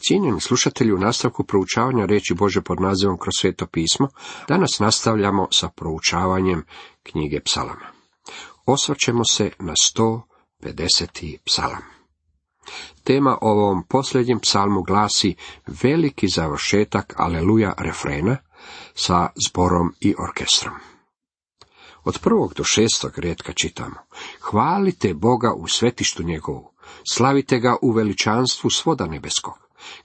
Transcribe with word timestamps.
Cijenjeni 0.00 0.40
slušatelji 0.40 0.92
u 0.92 0.98
nastavku 0.98 1.44
proučavanja 1.44 2.06
riječi 2.06 2.34
Bože 2.34 2.60
pod 2.60 2.80
nazivom 2.80 3.18
kroz 3.18 3.32
sveto 3.38 3.66
pismo, 3.66 4.08
danas 4.48 4.78
nastavljamo 4.78 5.48
sa 5.50 5.68
proučavanjem 5.68 6.64
knjige 7.02 7.40
psalama. 7.40 7.86
Osvrćemo 8.66 9.24
se 9.24 9.50
na 9.58 9.72
150. 10.62 11.36
psalam. 11.44 11.82
Tema 13.04 13.38
ovom 13.40 13.82
posljednjem 13.88 14.40
psalmu 14.40 14.82
glasi 14.82 15.34
veliki 15.82 16.28
završetak 16.28 17.14
aleluja 17.16 17.74
refrena 17.78 18.36
sa 18.94 19.28
zborom 19.48 19.94
i 20.00 20.14
orkestrom. 20.18 20.74
Od 22.04 22.18
prvog 22.18 22.54
do 22.54 22.64
šestog 22.64 23.18
redka 23.18 23.52
čitamo. 23.52 23.96
Hvalite 24.40 25.14
Boga 25.14 25.52
u 25.52 25.68
svetištu 25.68 26.22
njegovu, 26.22 26.72
slavite 27.12 27.58
ga 27.58 27.76
u 27.82 27.90
veličanstvu 27.90 28.70
svoda 28.70 29.06
nebeskog. 29.06 29.54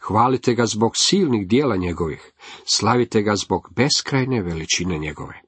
Hvalite 0.01 0.53
ga 0.53 0.65
zbog 0.65 0.91
silnih 0.95 1.47
dijela 1.47 1.75
njegovih, 1.75 2.31
slavite 2.65 3.21
ga 3.21 3.35
zbog 3.35 3.69
beskrajne 3.75 4.41
veličine 4.41 4.97
njegove. 4.97 5.41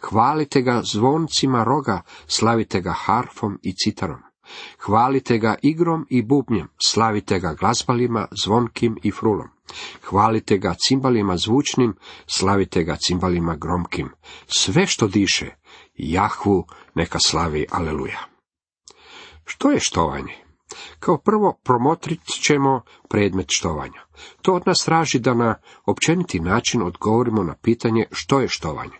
Hvalite 0.00 0.62
ga 0.62 0.82
zvoncima 0.92 1.64
roga, 1.64 2.02
slavite 2.26 2.80
ga 2.80 2.92
harfom 2.92 3.58
i 3.62 3.74
citarom. 3.76 4.18
Hvalite 4.80 5.38
ga 5.38 5.54
igrom 5.62 6.06
i 6.10 6.22
bubnjem, 6.22 6.68
slavite 6.78 7.40
ga 7.40 7.54
glazbalima, 7.54 8.28
zvonkim 8.44 8.98
i 9.02 9.10
frulom. 9.10 9.48
Hvalite 10.04 10.58
ga 10.58 10.74
cimbalima 10.78 11.36
zvučnim, 11.36 11.94
slavite 12.26 12.84
ga 12.84 12.96
cimbalima 12.96 13.56
gromkim. 13.56 14.08
Sve 14.46 14.86
što 14.86 15.08
diše, 15.08 15.54
Jahvu 15.94 16.66
neka 16.94 17.18
slavi, 17.18 17.66
aleluja. 17.70 18.20
Što 19.44 19.70
je 19.70 19.80
štovanje? 19.80 20.45
Kao 21.00 21.18
prvo 21.18 21.58
promotrit 21.62 22.20
ćemo 22.42 22.80
predmet 23.08 23.46
štovanja. 23.48 24.00
To 24.42 24.54
od 24.54 24.62
nas 24.66 24.84
traži 24.84 25.18
da 25.18 25.34
na 25.34 25.54
općeniti 25.86 26.40
način 26.40 26.82
odgovorimo 26.82 27.42
na 27.42 27.54
pitanje 27.62 28.06
što 28.12 28.40
je 28.40 28.48
štovanje. 28.48 28.96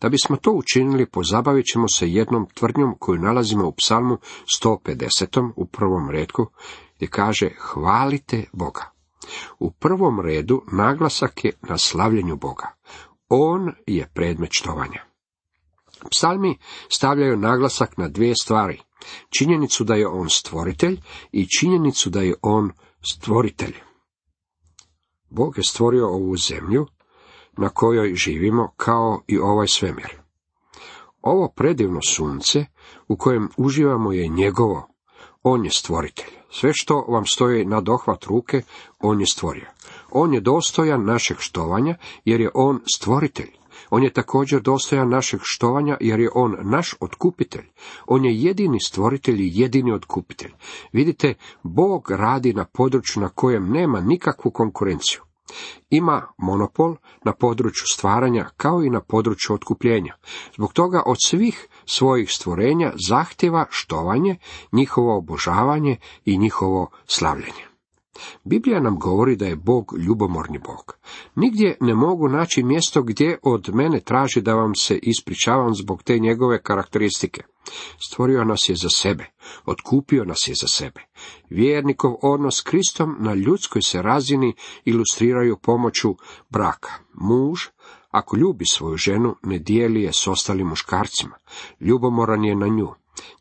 Da 0.00 0.08
bismo 0.08 0.36
to 0.36 0.52
učinili, 0.52 1.06
pozabavit 1.06 1.66
ćemo 1.72 1.88
se 1.88 2.12
jednom 2.12 2.46
tvrdnjom 2.54 2.94
koju 2.98 3.18
nalazimo 3.18 3.68
u 3.68 3.72
psalmu 3.72 4.18
150. 4.62 5.52
u 5.56 5.66
prvom 5.66 6.10
redku, 6.10 6.46
gdje 6.96 7.08
kaže 7.08 7.50
hvalite 7.58 8.44
Boga. 8.52 8.90
U 9.58 9.70
prvom 9.70 10.20
redu 10.20 10.62
naglasak 10.72 11.44
je 11.44 11.52
na 11.62 11.78
slavljenju 11.78 12.36
Boga. 12.36 12.74
On 13.28 13.72
je 13.86 14.10
predmet 14.14 14.50
štovanja. 14.52 15.04
Psalmi 16.10 16.58
stavljaju 16.88 17.36
naglasak 17.36 17.96
na 17.96 18.08
dvije 18.08 18.34
stvari. 18.42 18.80
Činjenicu 19.30 19.84
da 19.84 19.94
je 19.94 20.08
on 20.08 20.30
stvoritelj 20.30 21.00
i 21.32 21.48
činjenicu 21.58 22.10
da 22.10 22.20
je 22.20 22.34
on 22.42 22.72
stvoritelj. 23.12 23.74
Bog 25.30 25.58
je 25.58 25.64
stvorio 25.64 26.08
ovu 26.08 26.36
zemlju 26.36 26.86
na 27.56 27.68
kojoj 27.68 28.14
živimo 28.14 28.72
kao 28.76 29.20
i 29.26 29.38
ovaj 29.38 29.68
svemir. 29.68 30.18
Ovo 31.22 31.48
predivno 31.56 32.00
sunce 32.02 32.66
u 33.08 33.16
kojem 33.16 33.48
uživamo 33.56 34.12
je 34.12 34.28
njegovo. 34.28 34.88
On 35.42 35.64
je 35.64 35.70
stvoritelj. 35.70 36.38
Sve 36.50 36.70
što 36.74 37.00
vam 37.08 37.26
stoji 37.26 37.64
na 37.64 37.80
dohvat 37.80 38.24
ruke, 38.24 38.62
on 38.98 39.20
je 39.20 39.26
stvorio. 39.26 39.66
On 40.10 40.34
je 40.34 40.40
dostojan 40.40 41.04
našeg 41.04 41.36
štovanja, 41.40 41.96
jer 42.24 42.40
je 42.40 42.50
on 42.54 42.80
stvoritelj. 42.94 43.57
On 43.90 44.02
je 44.02 44.12
također 44.12 44.60
dostojan 44.60 45.08
našeg 45.08 45.40
štovanja, 45.42 45.96
jer 46.00 46.20
je 46.20 46.30
on 46.34 46.56
naš 46.62 46.94
otkupitelj. 47.00 47.64
On 48.06 48.24
je 48.24 48.42
jedini 48.42 48.80
stvoritelj 48.80 49.40
i 49.40 49.50
jedini 49.54 49.92
otkupitelj. 49.92 50.52
Vidite, 50.92 51.34
Bog 51.62 52.10
radi 52.10 52.52
na 52.52 52.64
području 52.64 53.22
na 53.22 53.28
kojem 53.28 53.72
nema 53.72 54.00
nikakvu 54.00 54.50
konkurenciju. 54.50 55.20
Ima 55.90 56.26
monopol 56.38 56.96
na 57.24 57.32
području 57.32 57.86
stvaranja 57.86 58.48
kao 58.56 58.82
i 58.82 58.90
na 58.90 59.00
području 59.00 59.54
otkupljenja. 59.54 60.14
Zbog 60.54 60.72
toga 60.72 61.02
od 61.06 61.16
svih 61.26 61.68
svojih 61.84 62.30
stvorenja 62.30 62.92
zahtjeva 63.08 63.66
štovanje, 63.70 64.36
njihovo 64.72 65.18
obožavanje 65.18 65.96
i 66.24 66.38
njihovo 66.38 66.90
slavljenje. 67.06 67.67
Biblija 68.44 68.80
nam 68.80 68.98
govori 68.98 69.36
da 69.36 69.46
je 69.46 69.56
Bog 69.56 69.94
ljubomorni 69.98 70.58
Bog. 70.58 70.96
Nigdje 71.34 71.76
ne 71.80 71.94
mogu 71.94 72.28
naći 72.28 72.62
mjesto 72.62 73.02
gdje 73.02 73.38
od 73.42 73.70
mene 73.74 74.00
traži 74.00 74.40
da 74.40 74.54
vam 74.54 74.74
se 74.74 74.98
ispričavam 75.02 75.74
zbog 75.74 76.02
te 76.02 76.18
njegove 76.18 76.62
karakteristike. 76.62 77.42
Stvorio 78.00 78.44
nas 78.44 78.68
je 78.68 78.76
za 78.76 78.88
sebe, 78.88 79.24
otkupio 79.66 80.24
nas 80.24 80.48
je 80.48 80.54
za 80.60 80.68
sebe. 80.68 81.00
Vjernikov 81.50 82.14
odnos 82.22 82.58
s 82.58 82.60
Kristom 82.60 83.16
na 83.18 83.34
ljudskoj 83.34 83.82
se 83.82 84.02
razini 84.02 84.54
ilustriraju 84.84 85.56
pomoću 85.56 86.16
braka. 86.48 86.92
Muž, 87.14 87.60
ako 88.10 88.36
ljubi 88.36 88.64
svoju 88.66 88.96
ženu, 88.96 89.34
ne 89.42 89.58
dijeli 89.58 90.02
je 90.02 90.12
s 90.12 90.26
ostalim 90.26 90.66
muškarcima. 90.66 91.36
Ljubomoran 91.80 92.44
je 92.44 92.56
na 92.56 92.66
nju. 92.66 92.88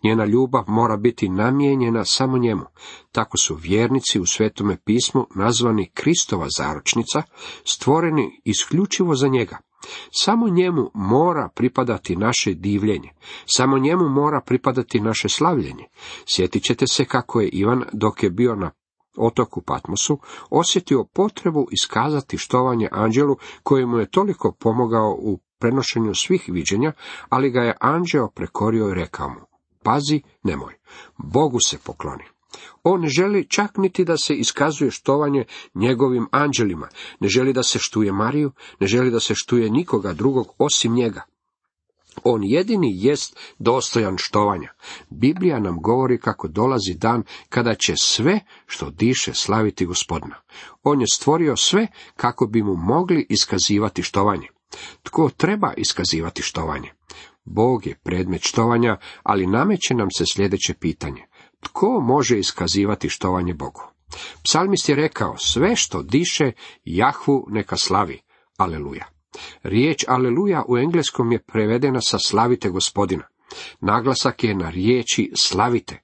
Njena 0.03 0.25
ljubav 0.25 0.63
mora 0.67 0.97
biti 0.97 1.29
namijenjena 1.29 2.05
samo 2.05 2.37
njemu. 2.37 2.65
Tako 3.11 3.37
su 3.37 3.55
vjernici 3.55 4.19
u 4.19 4.25
Svetome 4.25 4.77
pismu 4.85 5.27
nazvani 5.35 5.91
Kristova 5.93 6.47
zaročnica, 6.57 7.21
stvoreni 7.65 8.41
isključivo 8.43 9.15
za 9.15 9.27
njega. 9.27 9.57
Samo 10.11 10.49
njemu 10.49 10.91
mora 10.93 11.49
pripadati 11.55 12.15
naše 12.15 12.53
divljenje, 12.53 13.09
samo 13.45 13.77
njemu 13.77 14.09
mora 14.09 14.41
pripadati 14.45 14.99
naše 14.99 15.29
slavljenje. 15.29 15.85
Sjetit 16.25 16.63
ćete 16.63 16.87
se 16.87 17.05
kako 17.05 17.41
je 17.41 17.49
Ivan, 17.49 17.83
dok 17.93 18.23
je 18.23 18.29
bio 18.29 18.55
na 18.55 18.71
otoku 19.17 19.61
Patmosu, 19.61 20.19
osjetio 20.49 21.05
potrebu 21.13 21.67
iskazati 21.71 22.37
štovanje 22.37 22.89
anđelu 22.91 23.35
kojemu 23.63 23.97
je 23.97 24.09
toliko 24.09 24.51
pomogao 24.59 25.17
u 25.19 25.39
prenošenju 25.59 26.13
svih 26.13 26.45
viđenja, 26.47 26.91
ali 27.29 27.51
ga 27.51 27.61
je 27.61 27.77
anđeo 27.79 28.29
prekorio 28.29 28.89
i 28.89 28.93
rekao 28.93 29.29
mu, 29.29 29.39
pazi, 29.87 30.21
nemoj, 30.43 30.73
Bogu 31.17 31.59
se 31.67 31.77
pokloni. 31.77 32.23
On 32.83 33.01
ne 33.01 33.09
želi 33.09 33.47
čak 33.49 33.77
niti 33.77 34.05
da 34.05 34.17
se 34.17 34.35
iskazuje 34.35 34.91
štovanje 34.91 35.45
njegovim 35.73 36.27
anđelima, 36.31 36.87
ne 37.19 37.27
želi 37.27 37.53
da 37.53 37.63
se 37.63 37.79
štuje 37.79 38.11
Mariju, 38.11 38.51
ne 38.79 38.87
želi 38.87 39.11
da 39.11 39.19
se 39.19 39.35
štuje 39.35 39.69
nikoga 39.69 40.13
drugog 40.13 40.47
osim 40.57 40.93
njega. 40.93 41.21
On 42.23 42.43
jedini 42.43 42.91
jest 42.95 43.39
dostojan 43.59 44.17
štovanja. 44.17 44.73
Biblija 45.09 45.59
nam 45.59 45.81
govori 45.81 46.17
kako 46.17 46.47
dolazi 46.47 46.93
dan 46.93 47.23
kada 47.49 47.75
će 47.75 47.93
sve 47.95 48.39
što 48.65 48.89
diše 48.89 49.33
slaviti 49.33 49.85
gospodina. 49.85 50.35
On 50.83 51.01
je 51.01 51.07
stvorio 51.13 51.55
sve 51.55 51.87
kako 52.15 52.47
bi 52.47 52.63
mu 52.63 52.75
mogli 52.75 53.25
iskazivati 53.29 54.03
štovanje. 54.03 54.47
Tko 55.03 55.29
treba 55.37 55.73
iskazivati 55.77 56.41
štovanje? 56.41 56.91
Bog 57.47 57.87
je 57.87 57.99
predmet 58.03 58.41
štovanja, 58.41 58.97
ali 59.23 59.47
nameće 59.47 59.93
nam 59.93 60.07
se 60.17 60.23
sljedeće 60.33 60.73
pitanje. 60.73 61.25
Tko 61.59 61.99
može 62.01 62.39
iskazivati 62.39 63.09
štovanje 63.09 63.53
Bogu? 63.53 63.81
Psalmist 64.43 64.89
je 64.89 64.95
rekao, 64.95 65.37
sve 65.37 65.75
što 65.75 66.03
diše, 66.03 66.51
Jahvu 66.85 67.45
neka 67.49 67.77
slavi. 67.77 68.19
Aleluja. 68.57 69.05
Riječ 69.63 70.05
aleluja 70.07 70.63
u 70.67 70.77
engleskom 70.77 71.31
je 71.31 71.43
prevedena 71.43 72.01
sa 72.01 72.17
slavite 72.19 72.69
gospodina. 72.69 73.27
Naglasak 73.79 74.43
je 74.43 74.55
na 74.55 74.69
riječi 74.69 75.31
slavite, 75.35 76.01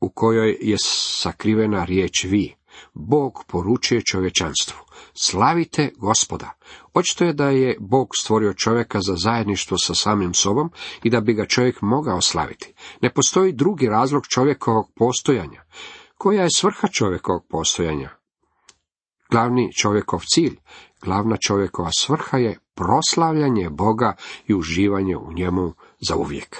u 0.00 0.08
kojoj 0.08 0.56
je 0.60 0.76
sakrivena 0.78 1.84
riječ 1.84 2.24
vi. 2.24 2.54
Bog 2.94 3.44
poručuje 3.48 4.02
čovječanstvu. 4.02 4.78
Slavite 5.14 5.90
gospoda. 5.96 6.50
Očito 6.94 7.24
je 7.24 7.32
da 7.32 7.48
je 7.48 7.76
Bog 7.80 8.08
stvorio 8.16 8.54
čovjeka 8.54 9.00
za 9.00 9.14
zajedništvo 9.16 9.78
sa 9.78 9.94
samim 9.94 10.34
sobom 10.34 10.70
i 11.02 11.10
da 11.10 11.20
bi 11.20 11.34
ga 11.34 11.46
čovjek 11.46 11.82
mogao 11.82 12.20
slaviti. 12.20 12.74
Ne 13.00 13.12
postoji 13.12 13.52
drugi 13.52 13.86
razlog 13.86 14.26
čovjekovog 14.26 14.90
postojanja. 14.96 15.64
Koja 16.18 16.42
je 16.42 16.48
svrha 16.56 16.88
čovjekovog 16.88 17.46
postojanja? 17.50 18.10
Glavni 19.30 19.72
čovjekov 19.72 20.20
cilj, 20.26 20.56
glavna 21.02 21.36
čovjekova 21.36 21.90
svrha 21.98 22.38
je 22.38 22.58
proslavljanje 22.74 23.70
Boga 23.70 24.16
i 24.46 24.54
uživanje 24.54 25.16
u 25.16 25.32
njemu 25.32 25.72
za 26.08 26.16
uvijek. 26.16 26.56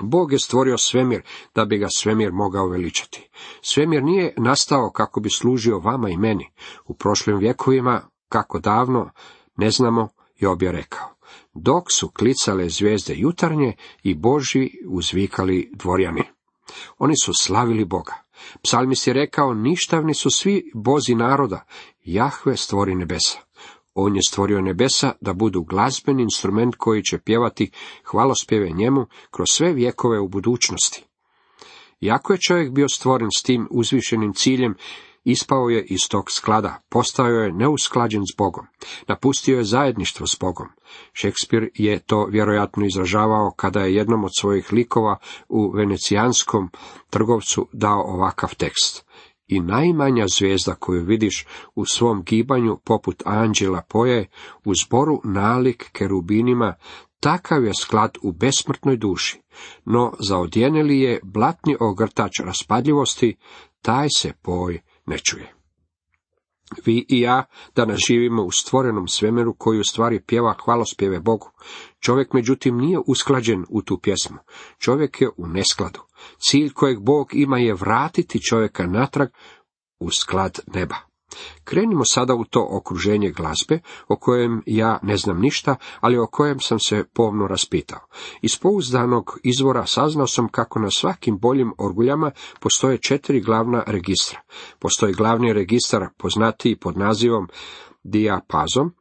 Bog 0.00 0.32
je 0.32 0.38
stvorio 0.38 0.78
svemir 0.78 1.22
da 1.54 1.64
bi 1.64 1.78
ga 1.78 1.86
svemir 1.96 2.32
mogao 2.32 2.68
veličati. 2.68 3.28
Svemir 3.62 4.02
nije 4.02 4.34
nastao 4.36 4.90
kako 4.90 5.20
bi 5.20 5.30
služio 5.30 5.78
vama 5.78 6.08
i 6.10 6.16
meni. 6.16 6.50
U 6.86 6.94
prošlim 6.94 7.38
vjekovima, 7.38 8.02
kako 8.28 8.58
davno, 8.58 9.10
ne 9.56 9.70
znamo, 9.70 10.08
Job 10.38 10.62
je 10.62 10.72
rekao. 10.72 11.08
Dok 11.54 11.84
su 11.92 12.08
klicale 12.08 12.68
zvijezde 12.68 13.14
jutarnje 13.16 13.76
i 14.02 14.14
Boži 14.14 14.70
uzvikali 14.88 15.70
dvorjani. 15.74 16.22
Oni 16.98 17.14
su 17.24 17.32
slavili 17.34 17.84
Boga. 17.84 18.14
Psalmis 18.62 19.06
je 19.06 19.12
rekao, 19.12 19.54
ništavni 19.54 20.14
su 20.14 20.30
svi 20.30 20.70
bozi 20.74 21.14
naroda, 21.14 21.64
Jahve 22.04 22.56
stvori 22.56 22.94
nebesa. 22.94 23.38
On 23.94 24.16
je 24.16 24.22
stvorio 24.28 24.60
nebesa 24.60 25.12
da 25.20 25.32
budu 25.32 25.62
glazbeni 25.62 26.22
instrument 26.22 26.74
koji 26.78 27.02
će 27.02 27.18
pjevati 27.18 27.70
hvalospjeve 28.10 28.70
njemu 28.70 29.06
kroz 29.30 29.46
sve 29.50 29.72
vjekove 29.72 30.20
u 30.20 30.28
budućnosti. 30.28 31.04
Jako 32.00 32.32
je 32.32 32.38
čovjek 32.40 32.70
bio 32.70 32.88
stvoren 32.88 33.28
s 33.38 33.42
tim 33.42 33.68
uzvišenim 33.70 34.32
ciljem 34.34 34.74
Ispao 35.28 35.68
je 35.68 35.84
iz 35.84 36.00
tog 36.10 36.30
sklada, 36.30 36.82
postao 36.88 37.26
je 37.26 37.52
neusklađen 37.52 38.22
s 38.22 38.36
Bogom, 38.38 38.66
napustio 39.08 39.58
je 39.58 39.64
zajedništvo 39.64 40.26
s 40.26 40.36
Bogom. 40.40 40.66
Šekspir 41.12 41.70
je 41.74 41.98
to 41.98 42.26
vjerojatno 42.30 42.86
izražavao 42.86 43.50
kada 43.56 43.80
je 43.80 43.94
jednom 43.94 44.24
od 44.24 44.30
svojih 44.38 44.72
likova 44.72 45.18
u 45.48 45.70
venecijanskom 45.70 46.70
trgovcu 47.10 47.68
dao 47.72 48.02
ovakav 48.02 48.54
tekst. 48.54 49.06
I 49.46 49.60
najmanja 49.60 50.26
zvijezda 50.38 50.74
koju 50.74 51.04
vidiš 51.04 51.46
u 51.74 51.84
svom 51.84 52.22
gibanju 52.22 52.78
poput 52.84 53.22
anđela 53.24 53.82
poje, 53.88 54.28
u 54.64 54.74
zboru 54.74 55.20
nalik 55.24 55.90
kerubinima, 55.92 56.74
takav 57.20 57.64
je 57.64 57.74
sklad 57.74 58.18
u 58.22 58.32
besmrtnoj 58.32 58.96
duši, 58.96 59.40
no 59.84 60.12
zaodjeneli 60.20 61.00
je 61.00 61.20
blatni 61.22 61.76
ogrtač 61.80 62.32
raspadljivosti, 62.44 63.36
taj 63.82 64.08
se 64.16 64.32
poj 64.42 64.85
ne 65.06 65.18
čuje. 65.18 65.52
Vi 66.84 67.06
i 67.08 67.20
ja 67.20 67.44
danas 67.76 67.98
živimo 68.06 68.42
u 68.42 68.50
stvorenom 68.50 69.08
svemiru 69.08 69.54
koji 69.58 69.80
u 69.80 69.84
stvari 69.84 70.20
pjeva 70.26 70.54
hvalospjeve 70.64 71.20
Bogu. 71.20 71.50
Čovjek 72.00 72.32
međutim 72.32 72.78
nije 72.78 72.98
usklađen 73.06 73.64
u 73.68 73.82
tu 73.82 73.98
pjesmu. 74.02 74.38
Čovjek 74.78 75.20
je 75.20 75.28
u 75.36 75.46
neskladu. 75.46 76.00
Cilj 76.38 76.72
kojeg 76.72 77.00
Bog 77.00 77.28
ima 77.32 77.58
je 77.58 77.74
vratiti 77.74 78.42
čovjeka 78.42 78.86
natrag 78.86 79.28
u 80.00 80.10
sklad 80.10 80.60
neba. 80.66 80.96
Krenimo 81.64 82.04
sada 82.04 82.34
u 82.34 82.44
to 82.44 82.66
okruženje 82.70 83.30
glazbe, 83.30 83.80
o 84.08 84.16
kojem 84.16 84.62
ja 84.66 84.98
ne 85.02 85.16
znam 85.16 85.40
ništa, 85.40 85.76
ali 86.00 86.18
o 86.18 86.26
kojem 86.26 86.60
sam 86.60 86.78
se 86.78 87.04
pomno 87.14 87.46
raspitao. 87.46 88.00
Iz 88.42 88.58
pouzdanog 88.58 89.38
izvora 89.42 89.86
saznao 89.86 90.26
sam 90.26 90.48
kako 90.48 90.78
na 90.78 90.90
svakim 90.90 91.38
boljim 91.38 91.72
orguljama 91.78 92.30
postoje 92.60 92.98
četiri 92.98 93.40
glavna 93.40 93.82
registra. 93.86 94.40
Postoji 94.78 95.14
glavni 95.14 95.52
registar 95.52 96.08
poznatiji 96.16 96.76
pod 96.76 96.98
nazivom 96.98 97.48
dijapazom, 98.08 98.92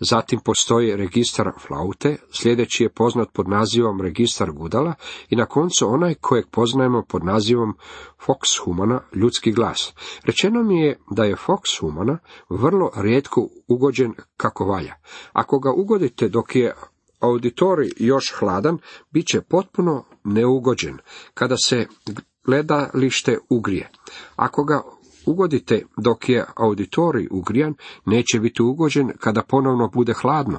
zatim 0.00 0.40
postoji 0.44 0.96
registar 0.96 1.50
flaute, 1.66 2.16
sljedeći 2.32 2.82
je 2.82 2.92
poznat 2.92 3.28
pod 3.32 3.48
nazivom 3.48 4.00
registar 4.00 4.52
gudala 4.52 4.94
i 5.28 5.36
na 5.36 5.46
koncu 5.46 5.88
onaj 5.88 6.14
kojeg 6.14 6.46
poznajemo 6.50 7.02
pod 7.08 7.24
nazivom 7.24 7.74
Fox 8.26 8.64
humana, 8.64 9.00
ljudski 9.14 9.52
glas. 9.52 9.92
Rečeno 10.24 10.62
mi 10.62 10.80
je 10.80 10.98
da 11.10 11.24
je 11.24 11.36
Fox 11.36 11.80
humana 11.80 12.18
vrlo 12.48 12.90
rijetko 12.96 13.48
ugođen 13.68 14.12
kako 14.36 14.64
valja. 14.64 14.94
Ako 15.32 15.58
ga 15.58 15.72
ugodite 15.72 16.28
dok 16.28 16.56
je 16.56 16.74
auditorij 17.20 17.90
još 17.96 18.34
hladan, 18.38 18.78
bit 19.10 19.26
će 19.26 19.40
potpuno 19.40 20.04
neugođen 20.24 20.98
kada 21.34 21.56
se 21.56 21.86
gledalište 22.44 23.38
ugrije. 23.48 23.90
Ako 24.36 24.64
ga 24.64 24.82
ugodite 25.26 25.86
dok 25.96 26.28
je 26.28 26.44
auditorij 26.56 27.28
ugrijan, 27.30 27.74
neće 28.04 28.40
biti 28.40 28.62
ugođen 28.62 29.10
kada 29.20 29.42
ponovno 29.42 29.88
bude 29.88 30.12
hladno. 30.12 30.58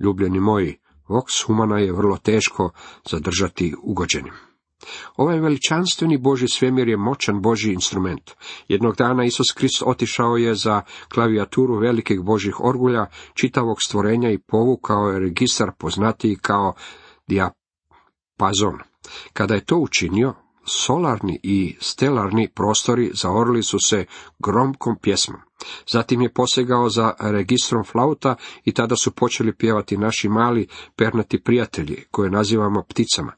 Ljubljeni 0.00 0.40
moji, 0.40 0.78
vox 1.08 1.46
humana 1.46 1.78
je 1.78 1.92
vrlo 1.92 2.16
teško 2.16 2.70
zadržati 3.10 3.74
ugođenim. 3.82 4.32
Ovaj 5.16 5.40
veličanstveni 5.40 6.18
Boži 6.18 6.48
svemir 6.48 6.88
je 6.88 6.96
moćan 6.96 7.42
Boži 7.42 7.72
instrument. 7.72 8.30
Jednog 8.68 8.96
dana 8.96 9.24
Isus 9.24 9.52
Krist 9.54 9.82
otišao 9.86 10.36
je 10.36 10.54
za 10.54 10.82
klavijaturu 11.14 11.78
velikih 11.78 12.20
Božih 12.20 12.60
orgulja, 12.60 13.06
čitavog 13.34 13.76
stvorenja 13.86 14.30
i 14.30 14.38
povukao 14.38 15.08
je 15.08 15.20
registar 15.20 15.70
poznatiji 15.78 16.36
kao 16.36 16.74
diapazon. 17.26 18.78
Kada 19.32 19.54
je 19.54 19.64
to 19.64 19.76
učinio, 19.76 20.34
solarni 20.68 21.40
i 21.42 21.76
stelarni 21.80 22.48
prostori 22.54 23.10
zaorili 23.14 23.62
su 23.62 23.78
se 23.78 24.04
gromkom 24.38 24.96
pjesmom. 25.02 25.40
Zatim 25.92 26.22
je 26.22 26.32
posegao 26.32 26.88
za 26.88 27.14
registrom 27.20 27.84
flauta 27.84 28.34
i 28.64 28.72
tada 28.74 28.96
su 28.96 29.10
počeli 29.10 29.56
pjevati 29.56 29.96
naši 29.96 30.28
mali 30.28 30.68
pernati 30.96 31.42
prijatelji, 31.42 32.04
koje 32.10 32.30
nazivamo 32.30 32.82
pticama. 32.82 33.32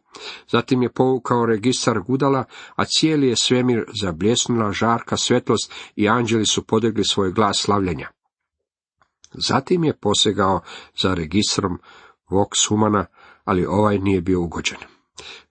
Zatim 0.48 0.82
je 0.82 0.92
povukao 0.92 1.46
registar 1.46 2.00
gudala, 2.00 2.44
a 2.76 2.84
cijeli 2.84 3.28
je 3.28 3.36
svemir 3.36 3.84
zabljesnula 4.02 4.72
žarka 4.72 5.16
svetlost 5.16 5.72
i 5.96 6.08
anđeli 6.08 6.46
su 6.46 6.66
podigli 6.66 7.04
svoj 7.04 7.32
glas 7.32 7.56
slavljenja. 7.62 8.08
Zatim 9.32 9.84
je 9.84 9.96
posegao 9.96 10.60
za 11.02 11.14
registrom 11.14 11.78
vox 12.30 12.68
humana, 12.68 13.06
ali 13.44 13.66
ovaj 13.66 13.98
nije 13.98 14.20
bio 14.20 14.40
ugođen. 14.40 14.78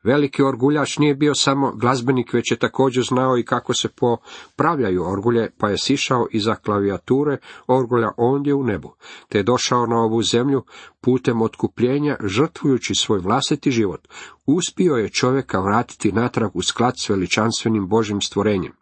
Veliki 0.04 0.44
orguljač 0.44 0.98
nije 0.98 1.16
bio 1.16 1.36
samo 1.36 1.72
glazbenik, 1.75 2.34
već 2.34 2.51
je 2.51 2.57
također 2.57 3.04
znao 3.04 3.38
i 3.38 3.46
kako 3.46 3.74
se 3.74 3.90
popravljaju 3.90 5.04
orgulje, 5.04 5.51
pa 5.57 5.69
je 5.69 5.78
sišao 5.78 6.28
iza 6.31 6.56
klavijature 6.56 7.38
orgulja 7.68 8.12
ondje 8.18 8.54
u 8.54 8.63
nebu, 8.63 8.94
te 9.30 9.38
je 9.38 9.44
došao 9.44 9.86
na 9.86 9.96
ovu 9.96 10.22
zemlju 10.24 10.63
putem 11.01 11.42
otkupljenja, 11.42 12.18
žrtvujući 12.24 12.96
svoj 12.96 13.19
vlastiti 13.19 13.72
život. 13.72 14.07
Uspio 14.46 14.94
je 14.94 15.10
čovjeka 15.10 15.60
vratiti 15.60 16.12
natrag 16.12 16.56
u 16.56 16.62
sklad 16.62 16.94
s 16.98 17.10
veličanstvenim 17.10 17.88
Božim 17.88 18.22
stvorenjem. 18.22 18.74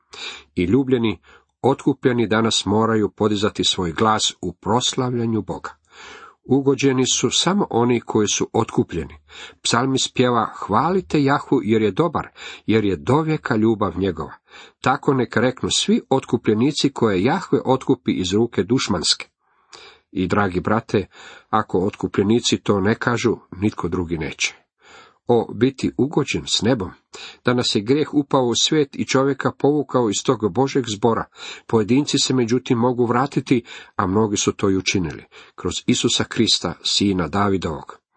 I 0.55 0.63
ljubljeni, 0.63 1.19
otkupljeni 1.61 2.27
danas 2.27 2.65
moraju 2.65 3.09
podizati 3.09 3.63
svoj 3.63 3.91
glas 3.91 4.33
u 4.41 4.53
proslavljanju 4.53 5.41
Boga. 5.41 5.69
Ugođeni 6.49 7.05
su 7.05 7.29
samo 7.31 7.67
oni 7.69 8.01
koji 8.01 8.27
su 8.27 8.49
otkupljeni. 8.53 9.15
Psalmi 9.63 9.99
spjeva 9.99 10.45
hvalite 10.55 11.23
Jahu 11.23 11.59
jer 11.63 11.81
je 11.81 11.91
dobar, 11.91 12.27
jer 12.65 12.85
je 12.85 12.95
dovijeka 12.95 13.55
ljubav 13.55 13.99
njegova. 13.99 14.33
Tako 14.81 15.13
neka 15.13 15.41
reknu 15.41 15.69
svi 15.71 16.01
otkupljenici 16.09 16.89
koje 16.89 17.23
Jahve 17.23 17.59
otkupi 17.65 18.11
iz 18.11 18.33
ruke 18.33 18.63
dušmanske. 18.63 19.27
I 20.11 20.27
dragi 20.27 20.59
brate, 20.59 21.07
ako 21.49 21.79
otkupljenici 21.79 22.57
to 22.57 22.79
ne 22.79 22.95
kažu, 22.95 23.35
nitko 23.51 23.87
drugi 23.87 24.17
neće 24.17 24.66
o 25.27 25.53
biti 25.53 25.91
ugođen 25.97 26.43
s 26.47 26.61
nebom, 26.61 26.91
da 27.45 27.53
nas 27.53 27.75
je 27.75 27.81
greh 27.81 28.13
upao 28.13 28.45
u 28.45 28.55
svijet 28.55 28.95
i 28.95 29.05
čovjeka 29.05 29.51
povukao 29.59 30.09
iz 30.09 30.23
tog 30.25 30.53
Božeg 30.53 30.85
zbora. 30.95 31.25
Pojedinci 31.67 32.17
se 32.19 32.33
međutim 32.33 32.77
mogu 32.77 33.05
vratiti, 33.05 33.63
a 33.95 34.07
mnogi 34.07 34.37
su 34.37 34.51
to 34.51 34.69
i 34.69 34.77
učinili, 34.77 35.23
kroz 35.55 35.73
Isusa 35.85 36.23
Krista, 36.23 36.73
sina 36.83 37.27
Davidovog. 37.27 38.07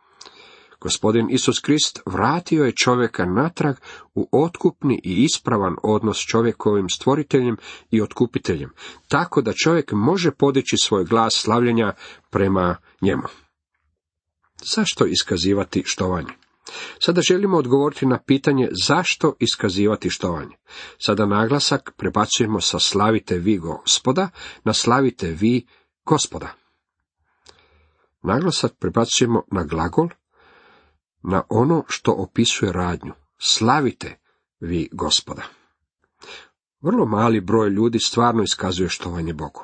Gospodin 0.81 1.31
Isus 1.31 1.61
Krist 1.61 2.01
vratio 2.07 2.65
je 2.65 2.73
čovjeka 2.73 3.27
natrag 3.27 3.77
u 4.15 4.29
otkupni 4.33 5.01
i 5.05 5.25
ispravan 5.25 5.77
odnos 5.83 6.19
s 6.19 6.27
čovjekovim 6.27 6.89
stvoriteljem 6.89 7.57
i 7.91 8.03
otkupiteljem, 8.03 8.71
tako 9.09 9.43
da 9.43 9.53
čovjek 9.65 9.93
može 9.93 10.31
podići 10.31 10.77
svoj 10.77 11.05
glas 11.05 11.33
slavljenja 11.35 11.93
prema 12.31 12.77
njemu. 13.01 13.23
Zašto 14.75 15.07
iskazivati 15.07 15.83
štovanje? 15.87 16.33
Sada 17.05 17.21
želimo 17.21 17.57
odgovoriti 17.57 18.07
na 18.07 18.19
pitanje 18.27 18.69
zašto 18.87 19.35
iskazivati 19.41 20.11
štovanje. 20.11 20.57
Sada 20.99 21.27
naglasak 21.27 21.91
prebacujemo 21.97 22.61
sa 22.61 22.79
slavite 22.79 23.39
vi 23.39 23.59
gospoda 23.59 24.29
na 24.65 24.73
slavite 24.73 25.27
vi 25.27 25.67
gospoda. 26.05 26.49
Naglasak 28.23 28.73
prebacujemo 28.79 29.43
na 29.53 29.65
glagol, 29.65 30.09
na 31.23 31.43
ono 31.49 31.85
što 31.89 32.13
opisuje 32.13 32.73
radnju. 32.73 33.13
Slavite 33.39 34.19
vi 34.61 34.89
gospoda. 34.93 35.43
Vrlo 36.81 37.07
mali 37.07 37.41
broj 37.41 37.69
ljudi 37.71 37.99
stvarno 37.99 38.43
iskazuje 38.43 38.89
štovanje 38.89 39.33
Bogu. 39.33 39.63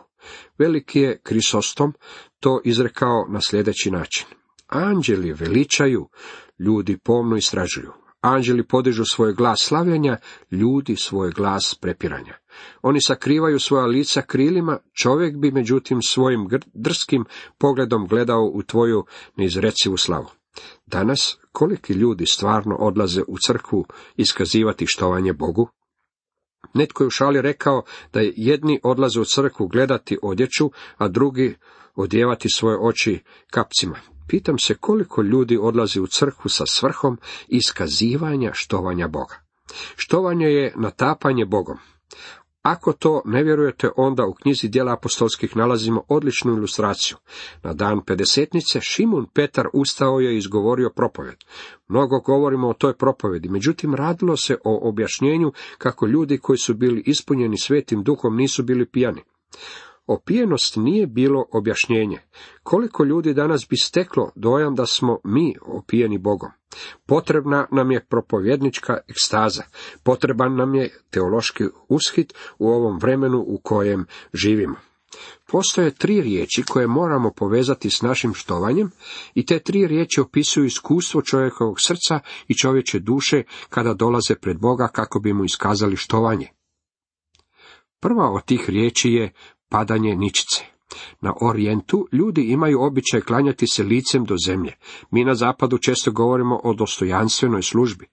Veliki 0.59 1.01
je 1.01 1.21
Krisostom 1.23 1.95
to 2.41 2.61
izrekao 2.65 3.27
na 3.29 3.41
sljedeći 3.41 3.91
način. 3.91 4.27
Anđeli 4.67 5.33
veličaju, 5.33 6.09
ljudi 6.59 6.99
pomno 6.99 7.37
istražuju. 7.37 7.93
Anđeli 8.21 8.67
podižu 8.67 9.05
svoj 9.05 9.33
glas 9.33 9.61
slavljenja, 9.61 10.17
ljudi 10.51 10.97
svoj 10.97 11.31
glas 11.31 11.79
prepiranja. 11.81 12.35
Oni 12.83 13.01
sakrivaju 13.01 13.59
svoja 13.59 13.87
lica 13.87 14.23
krilima, 14.23 14.79
čovjek 15.03 15.37
bi 15.37 15.51
međutim 15.51 16.03
svojim 16.03 16.49
drskim 16.75 17.25
pogledom 17.59 18.07
gledao 18.07 18.51
u 18.55 18.63
tvoju 18.63 19.05
neizrecivu 19.37 19.97
slavu. 19.97 20.27
Danas 20.87 21.39
koliki 21.53 21.93
ljudi 21.93 22.27
stvarno 22.27 22.77
odlaze 22.77 23.23
u 23.29 23.37
crkvu 23.47 23.87
iskazivati 24.17 24.87
štovanje 24.87 25.33
Bogu? 25.33 25.69
Netko 26.75 27.03
je 27.03 27.07
u 27.07 27.11
šali 27.11 27.43
rekao 27.43 27.83
da 28.13 28.21
jedni 28.37 28.81
odlaze 28.83 29.21
u 29.21 29.25
crkvu 29.25 29.69
gledati 29.69 30.19
odjeću, 30.23 30.71
a 30.97 31.09
drugi 31.09 31.57
odjevati 31.95 32.49
svoje 32.49 32.79
oči 32.81 33.23
kapcima. 33.51 34.16
Pitam 34.27 34.59
se 34.59 34.75
koliko 34.75 35.23
ljudi 35.23 35.59
odlazi 35.63 36.01
u 36.01 36.07
crkvu 36.07 36.49
sa 36.49 36.65
svrhom 36.67 37.19
iskazivanja 37.49 38.51
štovanja 38.55 39.09
Boga. 39.09 39.35
Štovanje 39.97 40.47
je 40.47 40.73
natapanje 40.77 41.47
Bogom. 41.47 41.79
Ako 42.63 42.93
to 42.93 43.23
ne 43.25 43.43
vjerujete, 43.43 43.91
onda 43.97 44.27
u 44.27 44.35
knjizi 44.35 44.69
dijela 44.69 44.93
apostolskih 44.93 45.57
nalazimo 45.57 46.03
odličnu 46.09 46.53
ilustraciju. 46.53 47.17
Na 47.63 47.73
dan 47.73 48.05
pedesetnice 48.05 48.81
Šimun 48.81 49.27
Petar 49.35 49.67
ustao 49.73 50.21
je 50.21 50.35
i 50.35 50.39
izgovorio 50.39 50.91
propoved. 50.97 51.37
Mnogo 51.89 52.21
govorimo 52.21 52.69
o 52.69 52.75
toj 52.75 52.97
propovedi, 52.97 53.49
međutim 53.49 53.95
radilo 53.95 54.37
se 54.37 54.57
o 54.65 54.89
objašnjenju 54.89 55.53
kako 55.79 56.07
ljudi 56.07 56.39
koji 56.39 56.59
su 56.59 56.75
bili 56.75 57.03
ispunjeni 57.07 57.59
svetim 57.59 58.03
duhom 58.03 58.37
nisu 58.37 58.63
bili 58.63 58.87
pijani. 58.87 59.23
Opijenost 60.07 60.77
nije 60.77 61.07
bilo 61.07 61.45
objašnjenje. 61.53 62.19
Koliko 62.63 63.05
ljudi 63.05 63.35
danas 63.35 63.67
bi 63.71 63.77
steklo 63.77 64.31
dojam 64.35 64.75
da 64.75 64.87
smo 64.87 65.19
mi 65.25 65.55
opijeni 65.67 66.19
Bogom? 66.19 66.51
Potrebna 67.07 67.67
nam 67.73 67.91
je 67.91 68.07
propovjednička 68.07 68.99
ekstaza, 69.09 69.63
potreban 70.03 70.57
nam 70.57 70.75
je 70.75 70.99
teološki 71.11 71.65
ushit 71.89 72.35
u 72.59 72.69
ovom 72.69 72.99
vremenu 72.99 73.45
u 73.47 73.61
kojem 73.63 74.07
živimo. 74.33 74.77
Postoje 75.47 75.95
tri 75.95 76.21
riječi 76.21 76.63
koje 76.63 76.87
moramo 76.87 77.33
povezati 77.37 77.91
s 77.91 78.03
našim 78.03 78.35
štovanjem 78.35 78.91
i 79.35 79.47
te 79.47 79.59
tri 79.59 79.87
riječi 79.87 80.21
opisuju 80.21 80.65
iskustvo 80.65 81.23
čovjekovog 81.23 81.77
srca 81.81 82.21
i 82.49 82.55
čovječe 82.55 82.99
duše 82.99 83.43
kada 83.69 83.95
dolaze 83.95 84.35
pred 84.35 84.59
Boga 84.61 84.89
kako 84.89 85.21
bi 85.21 85.33
mu 85.33 85.45
iskazali 85.45 85.97
štovanje. 85.97 86.49
Prva 88.01 88.31
od 88.31 88.45
tih 88.45 88.71
riječi 88.71 89.13
je 89.13 89.33
padanje 89.69 90.17
ničice. 90.17 90.65
Na 91.21 91.35
orijentu 91.41 92.09
ljudi 92.13 92.43
imaju 92.43 92.83
običaj 92.83 93.21
klanjati 93.21 93.67
se 93.67 93.83
licem 93.83 94.25
do 94.25 94.35
zemlje. 94.47 94.73
Mi 95.11 95.25
na 95.25 95.35
zapadu 95.35 95.79
često 95.79 96.13
govorimo 96.13 96.61
o 96.65 96.75
dostojanstvenoj 96.75 97.63
službi. 97.63 98.07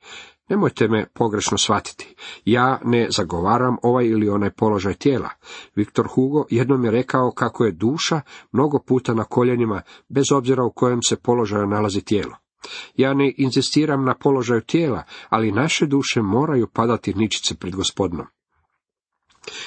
Nemojte 0.49 0.87
me 0.87 1.05
pogrešno 1.13 1.57
shvatiti. 1.57 2.15
Ja 2.45 2.79
ne 2.83 3.07
zagovaram 3.09 3.77
ovaj 3.83 4.05
ili 4.05 4.29
onaj 4.29 4.49
položaj 4.49 4.93
tijela. 4.93 5.29
Viktor 5.75 6.07
Hugo 6.07 6.45
jednom 6.49 6.85
je 6.85 6.91
rekao 6.91 7.31
kako 7.31 7.65
je 7.65 7.71
duša 7.71 8.21
mnogo 8.51 8.79
puta 8.79 9.13
na 9.13 9.23
koljenima, 9.23 9.81
bez 10.09 10.31
obzira 10.31 10.63
u 10.63 10.71
kojem 10.71 10.99
se 11.09 11.15
položaju 11.15 11.67
nalazi 11.67 12.01
tijelo. 12.01 12.35
Ja 12.95 13.13
ne 13.13 13.33
inzistiram 13.37 14.05
na 14.05 14.15
položaju 14.15 14.61
tijela, 14.61 15.03
ali 15.29 15.51
naše 15.51 15.85
duše 15.85 16.21
moraju 16.21 16.67
padati 16.67 17.13
ničice 17.13 17.55
pred 17.55 17.75
gospodinom. 17.75 18.27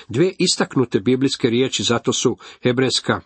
Dvije 0.09 0.35
istaknute 0.39 1.01
biblijske 1.01 1.51
riječi 1.51 1.83
zato 1.83 2.13
su 2.13 2.37
hebrejska 2.63 3.21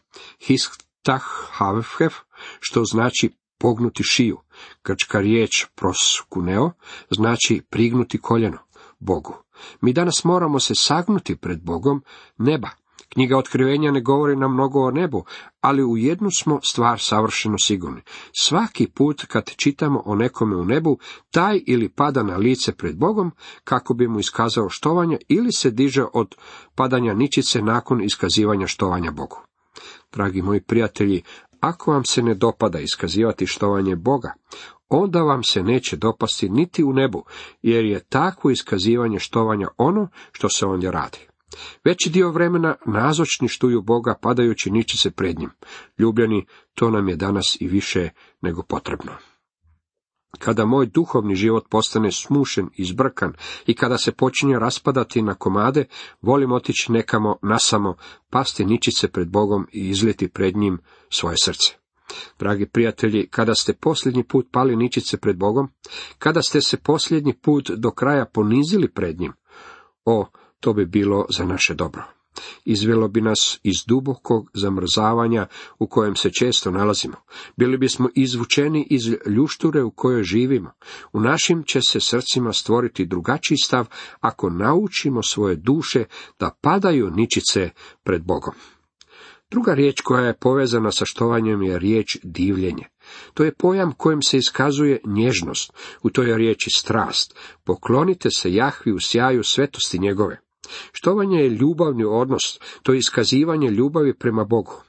hiftah 0.46 1.22
havhef, 1.50 2.14
što 2.60 2.84
znači 2.84 3.30
pognuti 3.58 4.02
šiju. 4.02 4.38
Grčka 4.84 5.20
riječ 5.20 5.66
proskuneo 5.74 6.70
znači 7.10 7.62
prignuti 7.70 8.20
koljeno 8.20 8.58
Bogu. 8.98 9.42
Mi 9.80 9.92
danas 9.92 10.24
moramo 10.24 10.60
se 10.60 10.74
sagnuti 10.74 11.36
pred 11.36 11.62
Bogom 11.62 12.04
neba. 12.38 12.70
Knjiga 13.12 13.38
otkrivenja 13.38 13.90
ne 13.90 14.00
govori 14.00 14.36
nam 14.36 14.52
mnogo 14.52 14.80
o 14.80 14.90
nebu, 14.90 15.24
ali 15.60 15.84
u 15.84 15.96
jednu 15.96 16.30
smo 16.30 16.60
stvar 16.62 17.00
savršeno 17.00 17.58
sigurni. 17.58 18.02
Svaki 18.40 18.86
put 18.86 19.24
kad 19.24 19.50
čitamo 19.56 20.02
o 20.04 20.14
nekome 20.14 20.56
u 20.56 20.64
nebu, 20.64 20.98
taj 21.30 21.60
ili 21.66 21.88
pada 21.88 22.22
na 22.22 22.36
lice 22.36 22.72
pred 22.72 22.96
Bogom, 22.96 23.32
kako 23.64 23.94
bi 23.94 24.08
mu 24.08 24.20
iskazao 24.20 24.68
štovanje, 24.68 25.18
ili 25.28 25.52
se 25.52 25.70
diže 25.70 26.04
od 26.12 26.34
padanja 26.74 27.14
ničice 27.14 27.62
nakon 27.62 28.02
iskazivanja 28.02 28.66
štovanja 28.66 29.10
Bogu. 29.10 29.36
Dragi 30.12 30.42
moji 30.42 30.60
prijatelji, 30.60 31.22
ako 31.60 31.92
vam 31.92 32.04
se 32.04 32.22
ne 32.22 32.34
dopada 32.34 32.78
iskazivati 32.78 33.46
štovanje 33.46 33.96
Boga, 33.96 34.32
onda 34.88 35.22
vam 35.22 35.42
se 35.42 35.62
neće 35.62 35.96
dopasti 35.96 36.48
niti 36.48 36.84
u 36.84 36.92
nebu, 36.92 37.24
jer 37.62 37.84
je 37.84 38.04
takvo 38.08 38.50
iskazivanje 38.50 39.18
štovanja 39.18 39.68
ono 39.76 40.08
što 40.32 40.48
se 40.48 40.66
ondje 40.66 40.90
radi. 40.90 41.29
Veći 41.84 42.10
dio 42.10 42.30
vremena 42.30 42.74
nazočni 42.86 43.48
štuju 43.48 43.82
Boga 43.82 44.14
padajući 44.22 44.70
niči 44.70 44.96
se 44.96 45.10
pred 45.10 45.38
njim. 45.38 45.50
Ljubljeni, 45.98 46.46
to 46.74 46.90
nam 46.90 47.08
je 47.08 47.16
danas 47.16 47.56
i 47.60 47.68
više 47.68 48.08
nego 48.40 48.62
potrebno. 48.62 49.12
Kada 50.38 50.64
moj 50.64 50.86
duhovni 50.86 51.34
život 51.34 51.68
postane 51.70 52.12
smušen 52.12 52.68
i 52.76 52.84
zbrkan 52.84 53.32
i 53.66 53.74
kada 53.74 53.98
se 53.98 54.12
počinje 54.12 54.58
raspadati 54.58 55.22
na 55.22 55.34
komade, 55.34 55.84
volim 56.20 56.52
otići 56.52 56.92
nekamo 56.92 57.36
nasamo, 57.42 57.94
pasti 58.30 58.64
ničice 58.64 59.08
pred 59.08 59.28
Bogom 59.28 59.66
i 59.72 59.88
izliti 59.88 60.28
pred 60.28 60.56
njim 60.56 60.78
svoje 61.08 61.36
srce. 61.44 61.74
Dragi 62.38 62.66
prijatelji, 62.66 63.28
kada 63.30 63.54
ste 63.54 63.72
posljednji 63.72 64.24
put 64.24 64.48
pali 64.52 64.76
ničice 64.76 65.16
pred 65.16 65.36
Bogom, 65.36 65.68
kada 66.18 66.42
ste 66.42 66.60
se 66.60 66.76
posljednji 66.76 67.34
put 67.34 67.70
do 67.70 67.90
kraja 67.90 68.24
ponizili 68.24 68.88
pred 68.88 69.20
njim, 69.20 69.32
o, 70.04 70.26
to 70.60 70.72
bi 70.72 70.86
bilo 70.86 71.26
za 71.28 71.44
naše 71.44 71.74
dobro. 71.74 72.02
Izvelo 72.64 73.08
bi 73.08 73.20
nas 73.20 73.60
iz 73.62 73.76
dubokog 73.86 74.50
zamrzavanja 74.54 75.46
u 75.78 75.86
kojem 75.86 76.16
se 76.16 76.30
često 76.30 76.70
nalazimo. 76.70 77.16
Bili 77.56 77.78
bismo 77.78 78.08
izvučeni 78.14 78.86
iz 78.90 79.02
ljušture 79.26 79.82
u 79.82 79.90
kojoj 79.90 80.22
živimo. 80.22 80.72
U 81.12 81.20
našim 81.20 81.62
će 81.62 81.80
se 81.88 82.00
srcima 82.00 82.52
stvoriti 82.52 83.06
drugačiji 83.06 83.58
stav 83.58 83.86
ako 84.20 84.50
naučimo 84.50 85.22
svoje 85.22 85.56
duše 85.56 86.04
da 86.38 86.56
padaju 86.60 87.10
ničice 87.10 87.70
pred 88.02 88.22
Bogom. 88.24 88.54
Druga 89.50 89.74
riječ 89.74 90.00
koja 90.00 90.26
je 90.26 90.38
povezana 90.38 90.92
sa 90.92 91.04
štovanjem 91.04 91.62
je 91.62 91.78
riječ 91.78 92.18
divljenje. 92.22 92.84
To 93.34 93.44
je 93.44 93.54
pojam 93.54 93.92
kojim 93.92 94.22
se 94.22 94.38
iskazuje 94.38 95.00
nježnost, 95.06 95.72
u 96.02 96.10
toj 96.10 96.30
je 96.30 96.36
riječi 96.36 96.70
strast. 96.70 97.38
Poklonite 97.64 98.30
se 98.30 98.54
Jahvi 98.54 98.92
u 98.92 99.00
sjaju 99.00 99.42
svetosti 99.42 99.98
njegove. 99.98 100.49
Štovanje 100.92 101.38
je 101.38 101.48
ljubavni 101.48 102.04
odnos, 102.04 102.60
to 102.82 102.92
je 102.92 102.98
iskazivanje 102.98 103.70
ljubavi 103.70 104.14
prema 104.18 104.44
Bogu. 104.44 104.82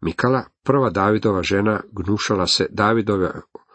Mikala, 0.00 0.44
prva 0.62 0.90
Davidova 0.90 1.42
žena, 1.42 1.80
gnušala 1.92 2.46
se 2.46 2.66
Davidove 2.70 3.32